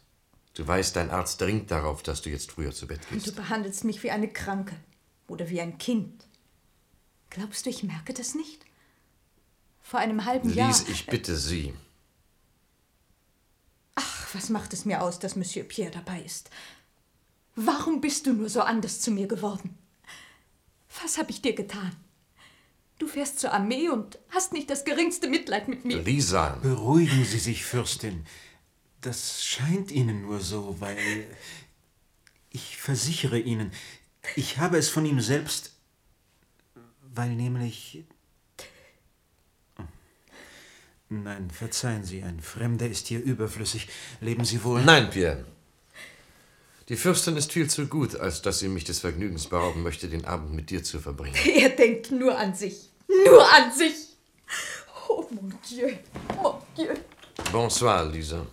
Du 0.55 0.67
weißt, 0.67 0.97
dein 0.97 1.11
Arzt 1.11 1.41
dringt 1.41 1.71
darauf, 1.71 2.03
dass 2.03 2.23
du 2.23 2.31
jetzt 2.31 2.53
früher 2.53 2.73
zu 2.73 2.87
Bett 2.87 3.01
Und 3.11 3.17
gehst. 3.19 3.27
du 3.27 3.33
behandelst 3.33 3.85
mich 3.85 4.03
wie 4.03 4.11
eine 4.11 4.29
Kranke 4.29 4.75
oder 5.29 5.51
wie 5.51 5.61
ein 5.61 5.77
Kind. 5.77 6.25
Glaubst 7.29 7.67
du, 7.67 7.71
ich 7.71 7.83
merke 7.83 8.15
das 8.15 8.35
nicht? 8.35 8.65
Vor 9.83 10.01
einem 10.01 10.25
halben 10.25 10.53
Jahr. 10.55 10.69
Lise, 10.69 10.91
ich 10.91 11.07
bitte 11.07 11.37
Sie. 11.37 11.75
Ach, 14.27 14.35
was 14.35 14.49
macht 14.49 14.73
es 14.73 14.85
mir 14.85 15.03
aus, 15.03 15.19
dass 15.19 15.37
Monsieur 15.37 15.65
Pierre 15.65 15.93
dabei 15.93 16.21
ist? 16.21 16.51
Warum 17.55 18.01
bist 18.01 18.27
du 18.27 18.33
nur 18.33 18.49
so 18.49 18.61
anders 18.61 19.01
zu 19.01 19.11
mir 19.11 19.29
geworden? 19.29 19.79
Was 21.03 21.19
habe 21.19 21.31
ich 21.31 21.43
dir 21.43 21.55
getan? 21.55 21.95
Du 22.99 23.07
fährst 23.07 23.39
zur 23.39 23.53
Armee 23.53 23.89
und 23.89 24.19
hast 24.31 24.53
nicht 24.53 24.71
das 24.71 24.85
geringste 24.85 25.29
Mitleid 25.29 25.69
mit 25.69 25.85
mir. 25.85 26.03
Lisa. 26.03 26.59
Beruhigen 26.63 27.25
Sie 27.25 27.39
sich, 27.39 27.65
Fürstin. 27.65 28.27
Das 29.01 29.45
scheint 29.45 29.93
Ihnen 29.93 30.23
nur 30.23 30.41
so, 30.41 30.77
weil 30.81 31.27
ich 32.51 32.79
versichere 32.79 33.39
Ihnen, 33.39 33.71
ich 34.35 34.59
habe 34.59 34.79
es 34.79 34.89
von 34.89 35.07
ihm 35.07 35.21
selbst, 35.21 35.77
weil 37.15 37.37
nämlich... 37.37 38.05
Nein, 41.09 41.51
verzeihen 41.51 42.05
Sie, 42.05 42.23
ein 42.23 42.41
Fremder 42.41 42.89
ist 42.89 43.07
hier 43.07 43.23
überflüssig. 43.23 43.89
Leben 44.21 44.45
Sie 44.45 44.63
wohl? 44.65 44.83
Nein, 44.83 45.09
Pierre. 45.11 45.45
Die 46.89 46.97
Fürstin 46.97 47.37
ist 47.37 47.53
viel 47.53 47.69
zu 47.69 47.87
gut, 47.87 48.17
als 48.17 48.43
dass 48.43 48.61
sie 48.61 48.69
mich 48.69 48.85
des 48.85 49.01
Vergnügens 49.01 49.47
berauben 49.49 49.83
möchte, 49.83 50.09
den 50.09 50.25
Abend 50.25 50.53
mit 50.53 50.71
dir 50.71 50.83
zu 50.85 51.01
verbringen. 51.01 51.35
Er 51.55 51.71
denkt 51.71 52.13
nur 52.13 52.37
an 52.39 52.55
sich. 52.55 52.91
Nur 53.09 53.53
an 53.53 53.73
sich. 53.73 54.17
Oh 55.09 55.27
mon 55.31 55.53
Dieu. 55.69 55.93
Mon 56.37 56.55
Dieu. 56.77 56.95
Bonsoir, 57.51 58.05
Lisa. 58.07 58.47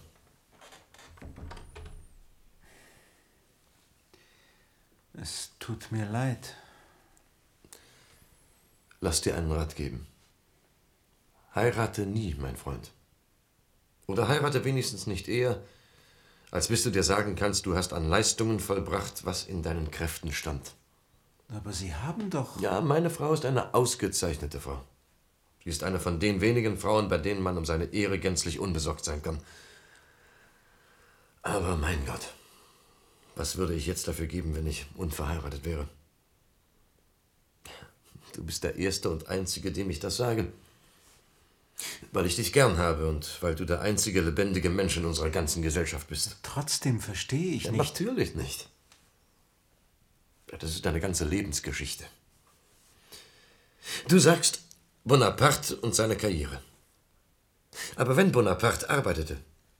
Es 5.22 5.52
tut 5.60 5.92
mir 5.92 6.06
leid. 6.06 6.56
Lass 9.00 9.22
dir 9.22 9.36
einen 9.36 9.52
Rat 9.52 9.76
geben. 9.76 10.08
Heirate 11.56 12.06
nie, 12.06 12.36
mein 12.40 12.58
Freund. 12.58 12.92
Oder 14.08 14.28
heirate 14.28 14.66
wenigstens 14.66 15.08
nicht 15.08 15.28
eher, 15.28 15.62
als 16.52 16.68
bis 16.68 16.84
du 16.84 16.90
dir 16.90 17.04
sagen 17.04 17.36
kannst, 17.36 17.66
du 17.66 17.76
hast 17.76 17.94
an 17.94 18.10
Leistungen 18.10 18.60
vollbracht, 18.60 19.26
was 19.26 19.46
in 19.46 19.64
deinen 19.64 19.92
Kräften 19.92 20.32
stand. 20.32 20.74
Aber 21.50 21.72
Sie 21.72 21.94
haben 21.94 22.30
doch. 22.30 22.60
Ja, 22.62 22.82
meine 22.82 23.10
Frau 23.10 23.34
ist 23.34 23.46
eine 23.46 23.74
ausgezeichnete 23.74 24.60
Frau. 24.60 24.82
Sie 25.64 25.70
ist 25.70 25.84
eine 25.84 26.00
von 26.00 26.20
den 26.20 26.42
wenigen 26.42 26.78
Frauen, 26.78 27.08
bei 27.08 27.18
denen 27.18 27.42
man 27.42 27.58
um 27.58 27.66
seine 27.66 27.86
Ehre 27.86 28.20
gänzlich 28.20 28.60
unbesorgt 28.60 29.06
sein 29.06 29.22
kann. 29.22 29.40
Aber 31.42 31.78
mein 31.78 32.06
Gott, 32.06 32.34
was 33.36 33.58
würde 33.58 33.74
ich 33.74 33.86
jetzt 33.86 34.08
dafür 34.08 34.28
geben, 34.28 34.56
wenn 34.56 34.68
ich 34.68 34.86
unverheiratet 34.96 35.66
wäre? 35.66 35.88
Du 38.34 38.44
bist 38.44 38.64
der 38.64 38.76
Erste 38.76 39.10
und 39.10 39.28
Einzige, 39.28 39.72
dem 39.72 39.90
ich 39.90 40.00
das 40.00 40.18
sage. 40.18 40.52
Weil 42.12 42.26
ich 42.26 42.36
dich 42.36 42.54
gern 42.54 42.78
habe 42.78 43.08
und 43.08 43.42
weil 43.42 43.56
du 43.56 43.66
der 43.66 43.82
einzige 43.82 44.22
lebendige 44.22 44.70
Mensch 44.70 44.98
in 44.98 45.06
unserer 45.06 45.30
ganzen 45.30 45.62
Gesellschaft 45.62 46.08
bist. 46.08 46.38
Trotzdem 46.44 47.00
verstehe 47.00 47.54
ich 47.54 47.64
ja, 47.64 47.72
nicht. 47.72 47.80
Natürlich 47.80 48.36
nicht. 48.36 48.70
Das 50.60 50.70
ist 50.70 50.86
deine 50.86 51.00
ganze 51.00 51.26
Lebensgeschichte. 51.26 52.06
Du 54.08 54.20
sagst 54.20 54.62
Bonaparte 55.04 55.76
und 55.78 55.96
seine 55.96 56.16
Karriere. 56.16 56.62
Aber 57.96 58.16
wenn 58.16 58.32
Bonaparte 58.32 58.90
arbeitete, 58.90 59.38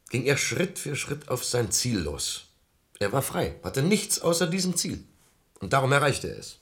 ging 0.10 0.24
er 0.24 0.38
Schritt 0.38 0.80
für 0.80 0.96
Schritt 0.96 1.30
auf 1.30 1.46
sein 1.46 1.72
Ziel 1.72 2.00
los. 2.00 2.46
Er 3.00 3.12
war 3.12 3.22
frei, 3.22 3.56
hatte 3.64 3.82
nichts 3.82 4.20
außer 4.20 4.48
diesem 4.48 4.76
Ziel. 4.76 5.04
Und 5.60 5.74
darum 5.74 5.92
erreichte 5.92 6.30
er 6.30 6.40
es. 6.40 6.60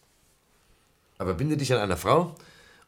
Aber 1.18 1.34
binde 1.34 1.58
dich 1.58 1.74
an 1.74 1.80
eine 1.80 1.98
Frau 1.98 2.36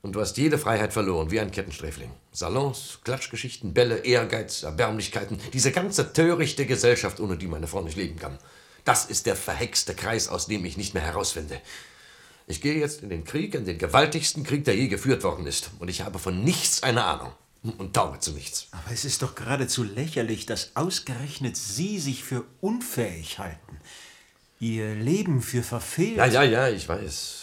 und 0.04 0.12
du 0.12 0.22
hast 0.22 0.38
jede 0.38 0.58
Freiheit 0.58 0.94
verloren, 0.94 1.32
wie 1.32 1.40
ein 1.40 1.50
Kettensträfling. 1.50 2.12
Salons, 2.34 3.00
Klatschgeschichten, 3.06 3.74
Bälle, 3.74 4.00
Ehrgeiz, 4.00 4.64
Erbärmlichkeiten, 4.64 5.40
diese 5.54 5.72
ganze 5.72 6.12
törichte 6.12 6.66
Gesellschaft, 6.66 7.22
ohne 7.22 7.38
die 7.38 7.48
meine 7.48 7.68
Frau 7.68 7.82
nicht 7.82 7.96
leben 7.96 8.20
kann. 8.20 8.38
Das 8.84 9.06
ist 9.06 9.26
der 9.26 9.38
verhexte 9.38 9.96
Kreis, 9.96 10.28
aus 10.28 10.48
dem 10.48 10.66
ich 10.66 10.76
nicht 10.76 10.94
mehr 10.94 11.04
herausfinde. 11.04 11.60
Ich 12.48 12.60
gehe 12.60 12.78
jetzt 12.78 13.02
in 13.02 13.10
den 13.10 13.24
Krieg, 13.24 13.56
in 13.56 13.64
den 13.64 13.78
gewaltigsten 13.78 14.44
Krieg, 14.44 14.66
der 14.66 14.76
je 14.76 14.90
geführt 14.90 15.24
worden 15.24 15.48
ist. 15.48 15.72
Und 15.80 15.88
ich 15.88 16.02
habe 16.02 16.20
von 16.20 16.44
nichts 16.44 16.84
eine 16.84 17.06
Ahnung. 17.06 17.32
Und 17.78 17.94
tauge 17.94 18.20
zu 18.20 18.34
nichts. 18.34 18.68
Aber 18.72 18.92
es 18.92 19.06
ist 19.06 19.22
doch 19.22 19.36
geradezu 19.36 19.84
lächerlich, 19.84 20.46
dass 20.46 20.76
ausgerechnet 20.76 21.56
Sie 21.56 21.98
sich 21.98 22.26
für 22.26 22.44
unfähig 22.60 23.40
halten. 23.40 23.80
Ihr 24.60 24.96
Leben 24.96 25.42
für 25.42 25.64
verfehlt. 25.64 26.18
Ja, 26.18 26.26
ja, 26.26 26.44
ja, 26.44 26.68
ich 26.68 26.90
weiß. 26.90 27.43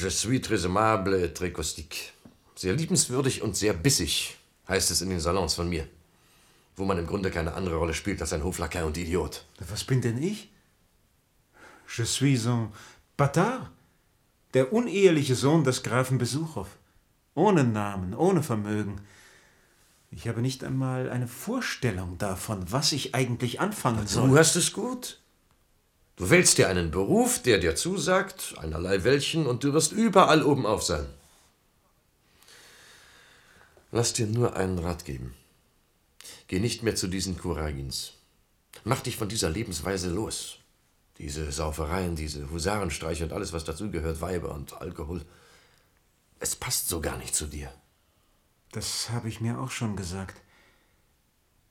Je 0.00 0.08
suis 0.08 0.40
très 0.40 0.64
aimable 0.64 1.14
et 1.14 1.34
très 1.34 1.50
caustique. 1.50 2.12
Sehr 2.54 2.72
liebenswürdig 2.72 3.42
und 3.42 3.56
sehr 3.56 3.72
bissig, 3.72 4.36
heißt 4.68 4.92
es 4.92 5.00
in 5.00 5.10
den 5.10 5.18
Salons 5.18 5.54
von 5.54 5.68
mir. 5.68 5.88
Wo 6.76 6.84
man 6.84 6.98
im 6.98 7.06
Grunde 7.08 7.32
keine 7.32 7.54
andere 7.54 7.74
Rolle 7.74 7.94
spielt 7.94 8.20
als 8.20 8.32
ein 8.32 8.44
Hoflakai 8.44 8.84
und 8.84 8.96
Idiot. 8.96 9.44
Was 9.68 9.82
bin 9.82 10.00
denn 10.00 10.22
ich? 10.22 10.52
Je 11.88 12.04
suis 12.04 12.46
un 12.46 12.68
bâtard. 13.16 13.70
Der 14.54 14.72
uneheliche 14.72 15.34
Sohn 15.34 15.64
des 15.64 15.82
Grafen 15.82 16.18
Besuchow. 16.18 16.68
Ohne 17.34 17.64
Namen, 17.64 18.14
ohne 18.14 18.44
Vermögen. 18.44 19.00
Ich 20.12 20.28
habe 20.28 20.42
nicht 20.42 20.62
einmal 20.62 21.10
eine 21.10 21.26
Vorstellung 21.26 22.18
davon, 22.18 22.70
was 22.70 22.92
ich 22.92 23.16
eigentlich 23.16 23.58
anfangen 23.58 24.06
soll. 24.06 24.28
Du 24.28 24.38
hast 24.38 24.54
es 24.54 24.72
gut. 24.72 25.20
Du 26.18 26.30
wählst 26.30 26.58
dir 26.58 26.68
einen 26.68 26.90
Beruf, 26.90 27.40
der 27.40 27.58
dir 27.58 27.76
zusagt, 27.76 28.56
einerlei 28.58 29.04
welchen, 29.04 29.46
und 29.46 29.62
du 29.62 29.72
wirst 29.72 29.92
überall 29.92 30.42
oben 30.42 30.66
auf 30.66 30.82
sein. 30.82 31.06
Lass 33.92 34.14
dir 34.14 34.26
nur 34.26 34.56
einen 34.56 34.80
Rat 34.80 35.04
geben. 35.04 35.34
Geh 36.48 36.58
nicht 36.58 36.82
mehr 36.82 36.96
zu 36.96 37.06
diesen 37.06 37.38
Kuragins. 37.38 38.14
Mach 38.82 39.00
dich 39.00 39.16
von 39.16 39.28
dieser 39.28 39.48
Lebensweise 39.48 40.10
los. 40.10 40.58
Diese 41.18 41.52
Saufereien, 41.52 42.16
diese 42.16 42.50
Husarenstreiche 42.50 43.24
und 43.24 43.32
alles, 43.32 43.52
was 43.52 43.64
dazugehört, 43.64 44.20
Weiber 44.20 44.52
und 44.54 44.72
Alkohol. 44.80 45.24
Es 46.40 46.56
passt 46.56 46.88
so 46.88 47.00
gar 47.00 47.16
nicht 47.18 47.34
zu 47.34 47.46
dir. 47.46 47.72
Das 48.72 49.10
habe 49.10 49.28
ich 49.28 49.40
mir 49.40 49.60
auch 49.60 49.70
schon 49.70 49.94
gesagt. 49.94 50.40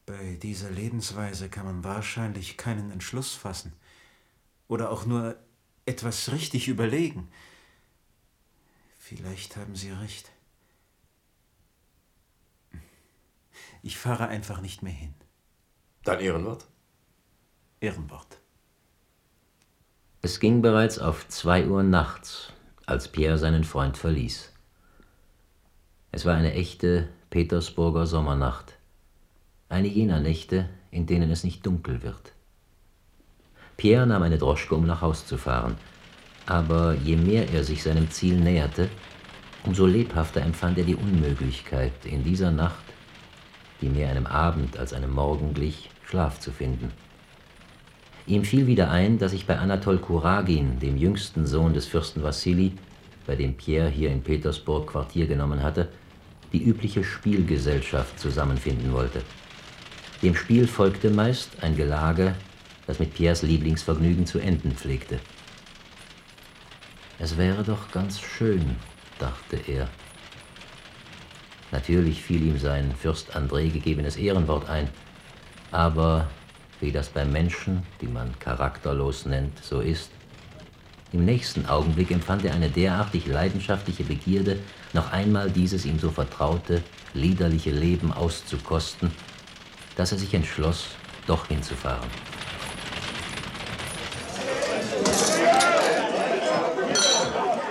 Bei 0.05 0.35
dieser 0.41 0.71
Lebensweise 0.71 1.49
kann 1.49 1.65
man 1.65 1.83
wahrscheinlich 1.83 2.55
keinen 2.55 2.91
Entschluss 2.91 3.33
fassen. 3.33 3.73
Oder 4.67 4.91
auch 4.91 5.05
nur 5.05 5.35
etwas 5.85 6.31
richtig 6.31 6.67
überlegen. 6.67 7.29
Vielleicht 8.97 9.55
haben 9.55 9.75
Sie 9.75 9.91
recht. 9.91 10.29
Ich 13.81 13.97
fahre 13.97 14.27
einfach 14.27 14.59
nicht 14.59 14.83
mehr 14.83 14.93
hin. 14.93 15.13
Dein 16.03 16.19
Ehrenwort? 16.19 16.65
Ehrenwort. 17.79 18.39
Es 20.21 20.39
ging 20.39 20.61
bereits 20.61 20.99
auf 20.99 21.27
zwei 21.29 21.67
Uhr 21.67 21.83
nachts, 21.83 22.51
als 22.85 23.07
Pierre 23.07 23.37
seinen 23.37 23.63
Freund 23.63 23.97
verließ. 23.97 24.51
Es 26.11 26.25
war 26.25 26.35
eine 26.35 26.53
echte 26.53 27.07
Petersburger 27.29 28.07
Sommernacht. 28.07 28.77
Eine 29.69 29.87
jener 29.87 30.19
Nächte, 30.19 30.69
in 30.91 31.05
denen 31.05 31.29
es 31.29 31.43
nicht 31.43 31.65
dunkel 31.65 32.01
wird. 32.01 32.33
Pierre 33.77 34.07
nahm 34.07 34.23
eine 34.23 34.39
Droschke, 34.39 34.73
um 34.73 34.87
nach 34.87 35.01
Haus 35.01 35.25
zu 35.27 35.37
fahren. 35.37 35.75
Aber 36.47 36.95
je 36.95 37.15
mehr 37.15 37.49
er 37.53 37.63
sich 37.63 37.83
seinem 37.83 38.09
Ziel 38.09 38.39
näherte, 38.39 38.89
umso 39.63 39.85
lebhafter 39.85 40.41
empfand 40.41 40.79
er 40.79 40.83
die 40.83 40.95
Unmöglichkeit, 40.95 41.93
in 42.05 42.23
dieser 42.23 42.51
Nacht, 42.51 42.83
die 43.81 43.89
mehr 43.89 44.09
einem 44.09 44.25
Abend 44.25 44.77
als 44.77 44.93
einem 44.93 45.13
Morgen 45.13 45.53
glich, 45.53 45.89
Schlaf 46.05 46.39
zu 46.39 46.51
finden. 46.51 46.91
Ihm 48.25 48.43
fiel 48.43 48.65
wieder 48.65 48.89
ein, 48.89 49.19
dass 49.19 49.31
sich 49.31 49.45
bei 49.45 49.57
Anatol 49.57 49.99
Kuragin, 49.99 50.79
dem 50.79 50.97
jüngsten 50.97 51.45
Sohn 51.45 51.73
des 51.73 51.85
Fürsten 51.85 52.23
Wassili, 52.23 52.73
bei 53.27 53.35
dem 53.35 53.55
Pierre 53.55 53.89
hier 53.89 54.09
in 54.09 54.23
Petersburg 54.23 54.87
Quartier 54.87 55.27
genommen 55.27 55.61
hatte, 55.61 55.89
die 56.51 56.63
übliche 56.63 57.03
Spielgesellschaft 57.03 58.19
zusammenfinden 58.19 58.91
wollte. 58.91 59.21
Dem 60.23 60.33
Spiel 60.33 60.65
folgte 60.65 61.11
meist 61.11 61.51
ein 61.61 61.75
Gelage, 61.75 62.33
das 62.87 62.99
mit 62.99 63.13
Pierres 63.13 63.43
Lieblingsvergnügen 63.43 64.25
zu 64.25 64.39
enden 64.39 64.71
pflegte. 64.71 65.19
Es 67.19 67.37
wäre 67.37 67.63
doch 67.63 67.91
ganz 67.91 68.19
schön, 68.21 68.77
dachte 69.19 69.57
er. 69.67 69.89
Natürlich 71.71 72.23
fiel 72.23 72.43
ihm 72.43 72.59
sein 72.59 72.95
Fürst 72.95 73.35
André 73.35 73.69
gegebenes 73.69 74.15
Ehrenwort 74.15 74.69
ein, 74.69 74.87
aber 75.71 76.29
wie 76.79 76.91
das 76.91 77.09
bei 77.09 77.25
Menschen, 77.25 77.83
die 78.01 78.07
man 78.07 78.37
charakterlos 78.39 79.25
nennt, 79.25 79.63
so 79.63 79.81
ist, 79.81 80.11
im 81.13 81.25
nächsten 81.25 81.65
Augenblick 81.65 82.11
empfand 82.11 82.45
er 82.45 82.53
eine 82.53 82.69
derartig 82.69 83.27
leidenschaftliche 83.27 84.03
Begierde, 84.03 84.59
noch 84.93 85.11
einmal 85.11 85.49
dieses 85.49 85.85
ihm 85.85 85.99
so 85.99 86.11
vertraute, 86.11 86.83
liederliche 87.13 87.71
Leben 87.71 88.11
auszukosten, 88.11 89.11
dass 89.95 90.11
er 90.11 90.17
sich 90.17 90.33
entschloss, 90.33 90.89
doch 91.25 91.47
hinzufahren. 91.47 92.09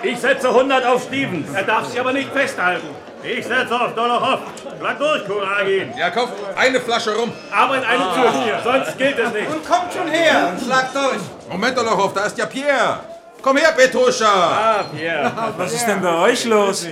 Ich 0.02 0.18
setze 0.18 0.48
100 0.48 0.84
auf 0.84 1.04
Stevens. 1.04 1.48
Er 1.54 1.64
darf 1.64 1.86
sich 1.86 1.98
aber 1.98 2.12
nicht 2.12 2.30
festhalten. 2.32 2.88
Ich 3.22 3.44
setze 3.44 3.74
auf 3.74 3.94
Dolochow. 3.94 4.40
Schlag 4.78 4.98
durch, 4.98 5.26
Kuragin. 5.26 5.92
Ja, 5.98 6.10
kauf 6.10 6.28
eine 6.56 6.80
Flasche 6.80 7.14
rum. 7.16 7.32
Aber 7.50 7.76
in 7.76 7.84
einem 7.84 8.02
ah. 8.02 8.14
Turnier, 8.14 8.60
sonst 8.62 8.98
gilt 8.98 9.18
es 9.18 9.32
nicht. 9.32 9.48
Und 9.48 9.66
kommt 9.66 9.92
schon 9.92 10.08
her 10.08 10.52
und 10.52 10.64
schlag 10.64 10.92
durch. 10.92 11.20
Moment, 11.50 11.76
Dolochow, 11.76 12.12
da 12.12 12.26
ist 12.26 12.38
ja 12.38 12.46
Pierre. 12.46 13.00
Komm 13.42 13.56
her, 13.56 13.72
Petruscha. 13.76 14.26
Ah, 14.26 14.84
Pierre. 14.94 15.32
Was 15.56 15.72
ist 15.72 15.86
denn 15.86 16.00
bei 16.00 16.14
euch 16.14 16.44
los? 16.44 16.86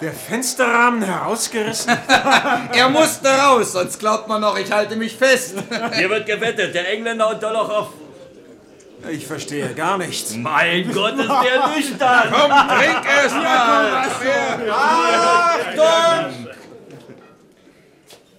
Der 0.00 0.12
Fensterrahmen 0.12 1.02
herausgerissen? 1.02 1.92
er 2.72 2.88
musste 2.88 3.28
raus, 3.28 3.72
sonst 3.72 3.98
glaubt 3.98 4.28
man 4.28 4.40
noch, 4.40 4.56
ich 4.58 4.72
halte 4.72 4.96
mich 4.96 5.16
fest. 5.16 5.56
Hier 5.92 6.08
wird 6.08 6.24
gewettet, 6.24 6.74
der 6.74 6.90
Engländer 6.90 7.28
und 7.28 7.42
Dolochow. 7.42 7.88
Ich 9.08 9.26
verstehe 9.26 9.72
gar 9.74 9.98
nichts. 9.98 10.34
Mein 10.36 10.92
Gott, 10.92 11.18
ist 11.18 11.28
der 11.28 11.68
nüchtern. 11.68 12.28
Komm, 12.32 12.50
trink 12.50 13.06
es 13.24 13.32
mal. 13.32 14.08
Achtung! 14.70 16.48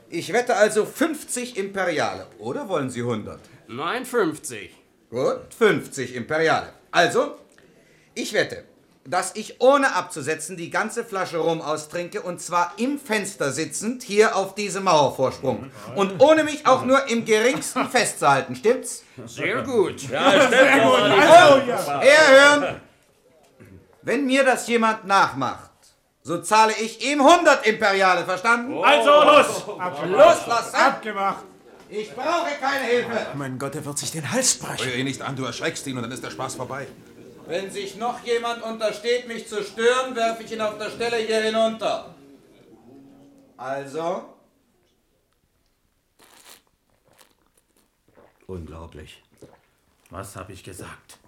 Ich 0.10 0.34
wette 0.34 0.56
also 0.56 0.86
50 0.86 1.58
Imperiale. 1.58 2.28
Oder 2.38 2.68
wollen 2.68 2.90
Sie 2.90 3.02
100? 3.02 3.40
Nein, 3.68 4.06
50. 4.06 4.76
Gut, 5.10 5.54
50 5.58 6.16
Imperiale. 6.16 6.74
Also, 6.92 7.36
ich 8.14 8.34
wette, 8.34 8.66
dass 9.06 9.36
ich 9.36 9.60
ohne 9.62 9.96
abzusetzen 9.96 10.58
die 10.58 10.70
ganze 10.70 11.04
Flasche 11.04 11.38
Rum 11.38 11.62
austrinke 11.62 12.22
und 12.22 12.40
zwar 12.40 12.74
im 12.78 13.00
Fenster 13.00 13.52
sitzend 13.52 14.04
hier 14.04 14.36
auf 14.36 14.54
diesem 14.54 14.84
Mauervorsprung. 14.84 15.72
Und 15.96 16.22
ohne 16.22 16.44
mich 16.44 16.68
auch 16.68 16.86
nur 16.86 17.08
im 17.10 17.26
geringsten 17.26 17.90
festzuhalten, 17.90 18.56
stimmt's? 18.56 19.04
Sehr 19.26 19.64
gut. 19.64 20.04
Ja, 20.10 20.32
stimmt. 20.32 20.54
Also, 20.54 21.62
herhören! 22.02 22.82
Wenn 24.04 24.26
mir 24.26 24.44
das 24.44 24.68
jemand 24.68 25.06
nachmacht, 25.06 25.70
so 26.24 26.40
zahle 26.40 26.74
ich 26.80 27.04
ihm 27.04 27.22
100 27.22 27.66
Imperiale, 27.66 28.24
verstanden? 28.26 28.84
Also 28.84 29.10
los! 29.10 29.48
Los, 30.06 30.48
los, 30.48 30.74
Abgemacht. 30.74 31.44
Ich 31.90 32.14
brauche 32.14 32.50
keine 32.60 32.86
Hilfe. 32.86 33.28
Mein 33.34 33.60
Gott, 33.60 33.76
er 33.76 33.84
wird 33.84 33.98
sich 33.98 34.12
den 34.12 34.32
Hals 34.32 34.56
brechen. 34.56 34.88
Heuer 34.88 34.96
ihn 34.96 35.06
nicht 35.06 35.22
an, 35.22 35.36
du 35.36 35.44
erschreckst 35.44 35.86
ihn 35.88 35.98
und 35.98 36.04
dann 36.04 36.12
ist 36.12 36.24
der 36.24 36.30
Spaß 36.30 36.56
vorbei. 36.56 36.88
Wenn 37.48 37.70
sich 37.70 37.96
noch 37.96 38.24
jemand 38.24 38.64
untersteht, 38.64 39.28
mich 39.28 39.48
zu 39.48 39.64
stören, 39.64 40.16
werfe 40.16 40.44
ich 40.44 40.52
ihn 40.52 40.62
auf 40.62 40.78
der 40.78 40.90
Stelle 40.90 41.18
hier 41.18 41.42
hinunter. 41.42 42.16
Also? 43.58 44.34
Unglaublich. 48.48 49.22
Was 50.10 50.36
habe 50.36 50.54
ich 50.54 50.64
gesagt? 50.64 51.20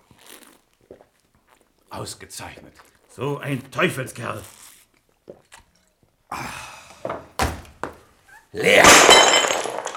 Ausgezeichnet. 1.90 2.74
So 3.10 3.38
ein 3.38 3.70
Teufelskerl. 3.72 4.42
Leer! 8.52 8.84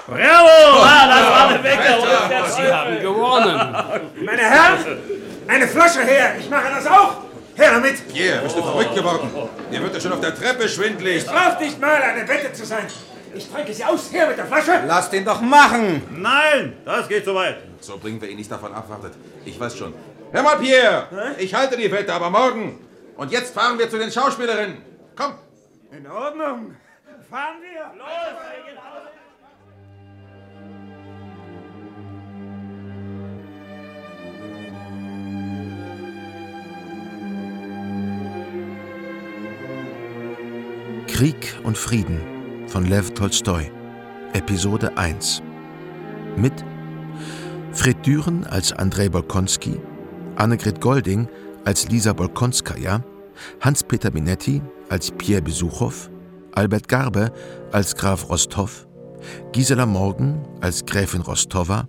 Bravo! 0.05 0.83
Ah, 0.83 1.07
das 1.07 1.29
war 1.29 1.47
eine 1.49 1.63
Wecker. 1.63 2.49
Sie 2.49 2.73
haben 2.73 2.99
gewonnen. 3.01 4.25
Meine 4.25 4.41
Herren, 4.41 5.01
eine 5.47 5.67
Flasche 5.67 6.01
her. 6.01 6.35
Ich 6.39 6.49
mache 6.49 6.69
das 6.69 6.85
auch. 6.87 7.17
Her 7.55 7.71
damit. 7.71 8.07
Pierre, 8.07 8.41
bist 8.43 8.55
du 8.55 8.61
verrückt 8.61 8.93
geworden? 8.93 9.29
Dir 9.71 9.81
wird 9.81 9.93
ja 9.93 9.99
schon 9.99 10.13
auf 10.13 10.21
der 10.21 10.35
Treppe 10.35 10.69
schwindlig. 10.69 11.25
Braucht 11.25 11.59
nicht 11.59 11.79
mal 11.79 12.01
eine 12.01 12.27
Wette 12.27 12.53
zu 12.53 12.65
sein. 12.65 12.85
Ich 13.33 13.49
trinke 13.51 13.73
sie 13.73 13.83
aus. 13.83 14.11
Her 14.11 14.27
mit 14.27 14.37
der 14.37 14.45
Flasche. 14.45 14.83
Lasst 14.85 15.13
ihn 15.13 15.25
doch 15.25 15.41
machen. 15.41 16.03
Nein, 16.11 16.77
das 16.85 17.07
geht 17.07 17.25
zu 17.25 17.33
weit. 17.33 17.57
So 17.79 17.97
bringen 17.97 18.21
wir 18.21 18.29
ihn 18.29 18.37
nicht 18.37 18.51
davon 18.51 18.73
ab, 18.73 18.89
wartet. 18.89 19.13
Ich 19.45 19.59
weiß 19.59 19.77
schon. 19.77 19.93
Hör 20.31 20.43
mal, 20.43 20.57
Pierre! 20.57 21.07
Ich 21.37 21.53
halte 21.53 21.77
die 21.77 21.91
Wette, 21.91 22.13
aber 22.13 22.29
morgen. 22.29 22.85
Und 23.15 23.31
jetzt 23.31 23.53
fahren 23.53 23.79
wir 23.79 23.89
zu 23.89 23.97
den 23.97 24.11
Schauspielerinnen. 24.11 24.77
Komm! 25.15 25.35
In 25.91 26.05
Ordnung. 26.07 26.75
Fahren 27.29 27.57
wir. 27.61 27.91
Krieg 41.17 41.55
und 41.63 41.75
Frieden 41.75 42.21
von 42.67 42.85
Lev 42.85 43.11
Tolstoi. 43.15 43.71
Episode 44.33 44.95
1. 44.99 45.41
Mit 46.35 46.53
Fred 47.71 48.05
Düren 48.05 48.45
als 48.45 48.71
Andrei 48.71 49.09
Bolkonski, 49.09 49.79
Annegret 50.35 50.79
Golding 50.79 51.27
als 51.65 51.89
Lisa 51.89 52.13
Bolkonskaja, 52.13 53.03
Hans-Peter 53.61 54.11
Minetti 54.13 54.61
als 54.89 55.09
Pierre 55.09 55.41
Besuchow, 55.41 56.11
Albert 56.51 56.87
Garbe 56.87 57.31
als 57.71 57.95
Graf 57.95 58.29
Rostov, 58.29 58.87
Gisela 59.53 59.87
Morgen 59.87 60.47
als 60.61 60.85
Gräfin 60.85 61.21
Rostova, 61.21 61.87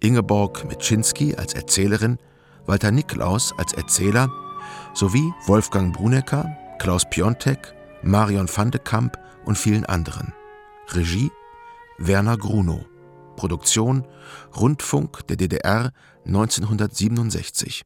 Ingeborg 0.00 0.64
Metschinski 0.68 1.36
als 1.36 1.54
Erzählerin, 1.54 2.18
Walter 2.66 2.90
Niklaus 2.90 3.54
als 3.58 3.74
Erzähler 3.74 4.28
sowie 4.92 5.32
Wolfgang 5.46 5.96
Brunecker, 5.96 6.50
Klaus 6.80 7.04
Piontek, 7.08 7.75
Marion 8.06 8.48
van 8.48 8.70
de 8.70 8.78
Kamp 8.78 9.18
und 9.44 9.58
vielen 9.58 9.84
anderen. 9.84 10.32
Regie 10.90 11.32
Werner 11.98 12.36
Grunow. 12.38 12.86
Produktion 13.34 14.06
Rundfunk 14.54 15.26
der 15.26 15.36
DDR 15.36 15.90
1967. 16.24 17.82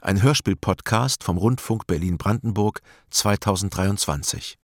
Ein 0.00 0.20
Hörspiel-Podcast 0.20 1.22
vom 1.22 1.38
Rundfunk 1.38 1.86
Berlin-Brandenburg 1.86 2.80
2023. 3.10 4.58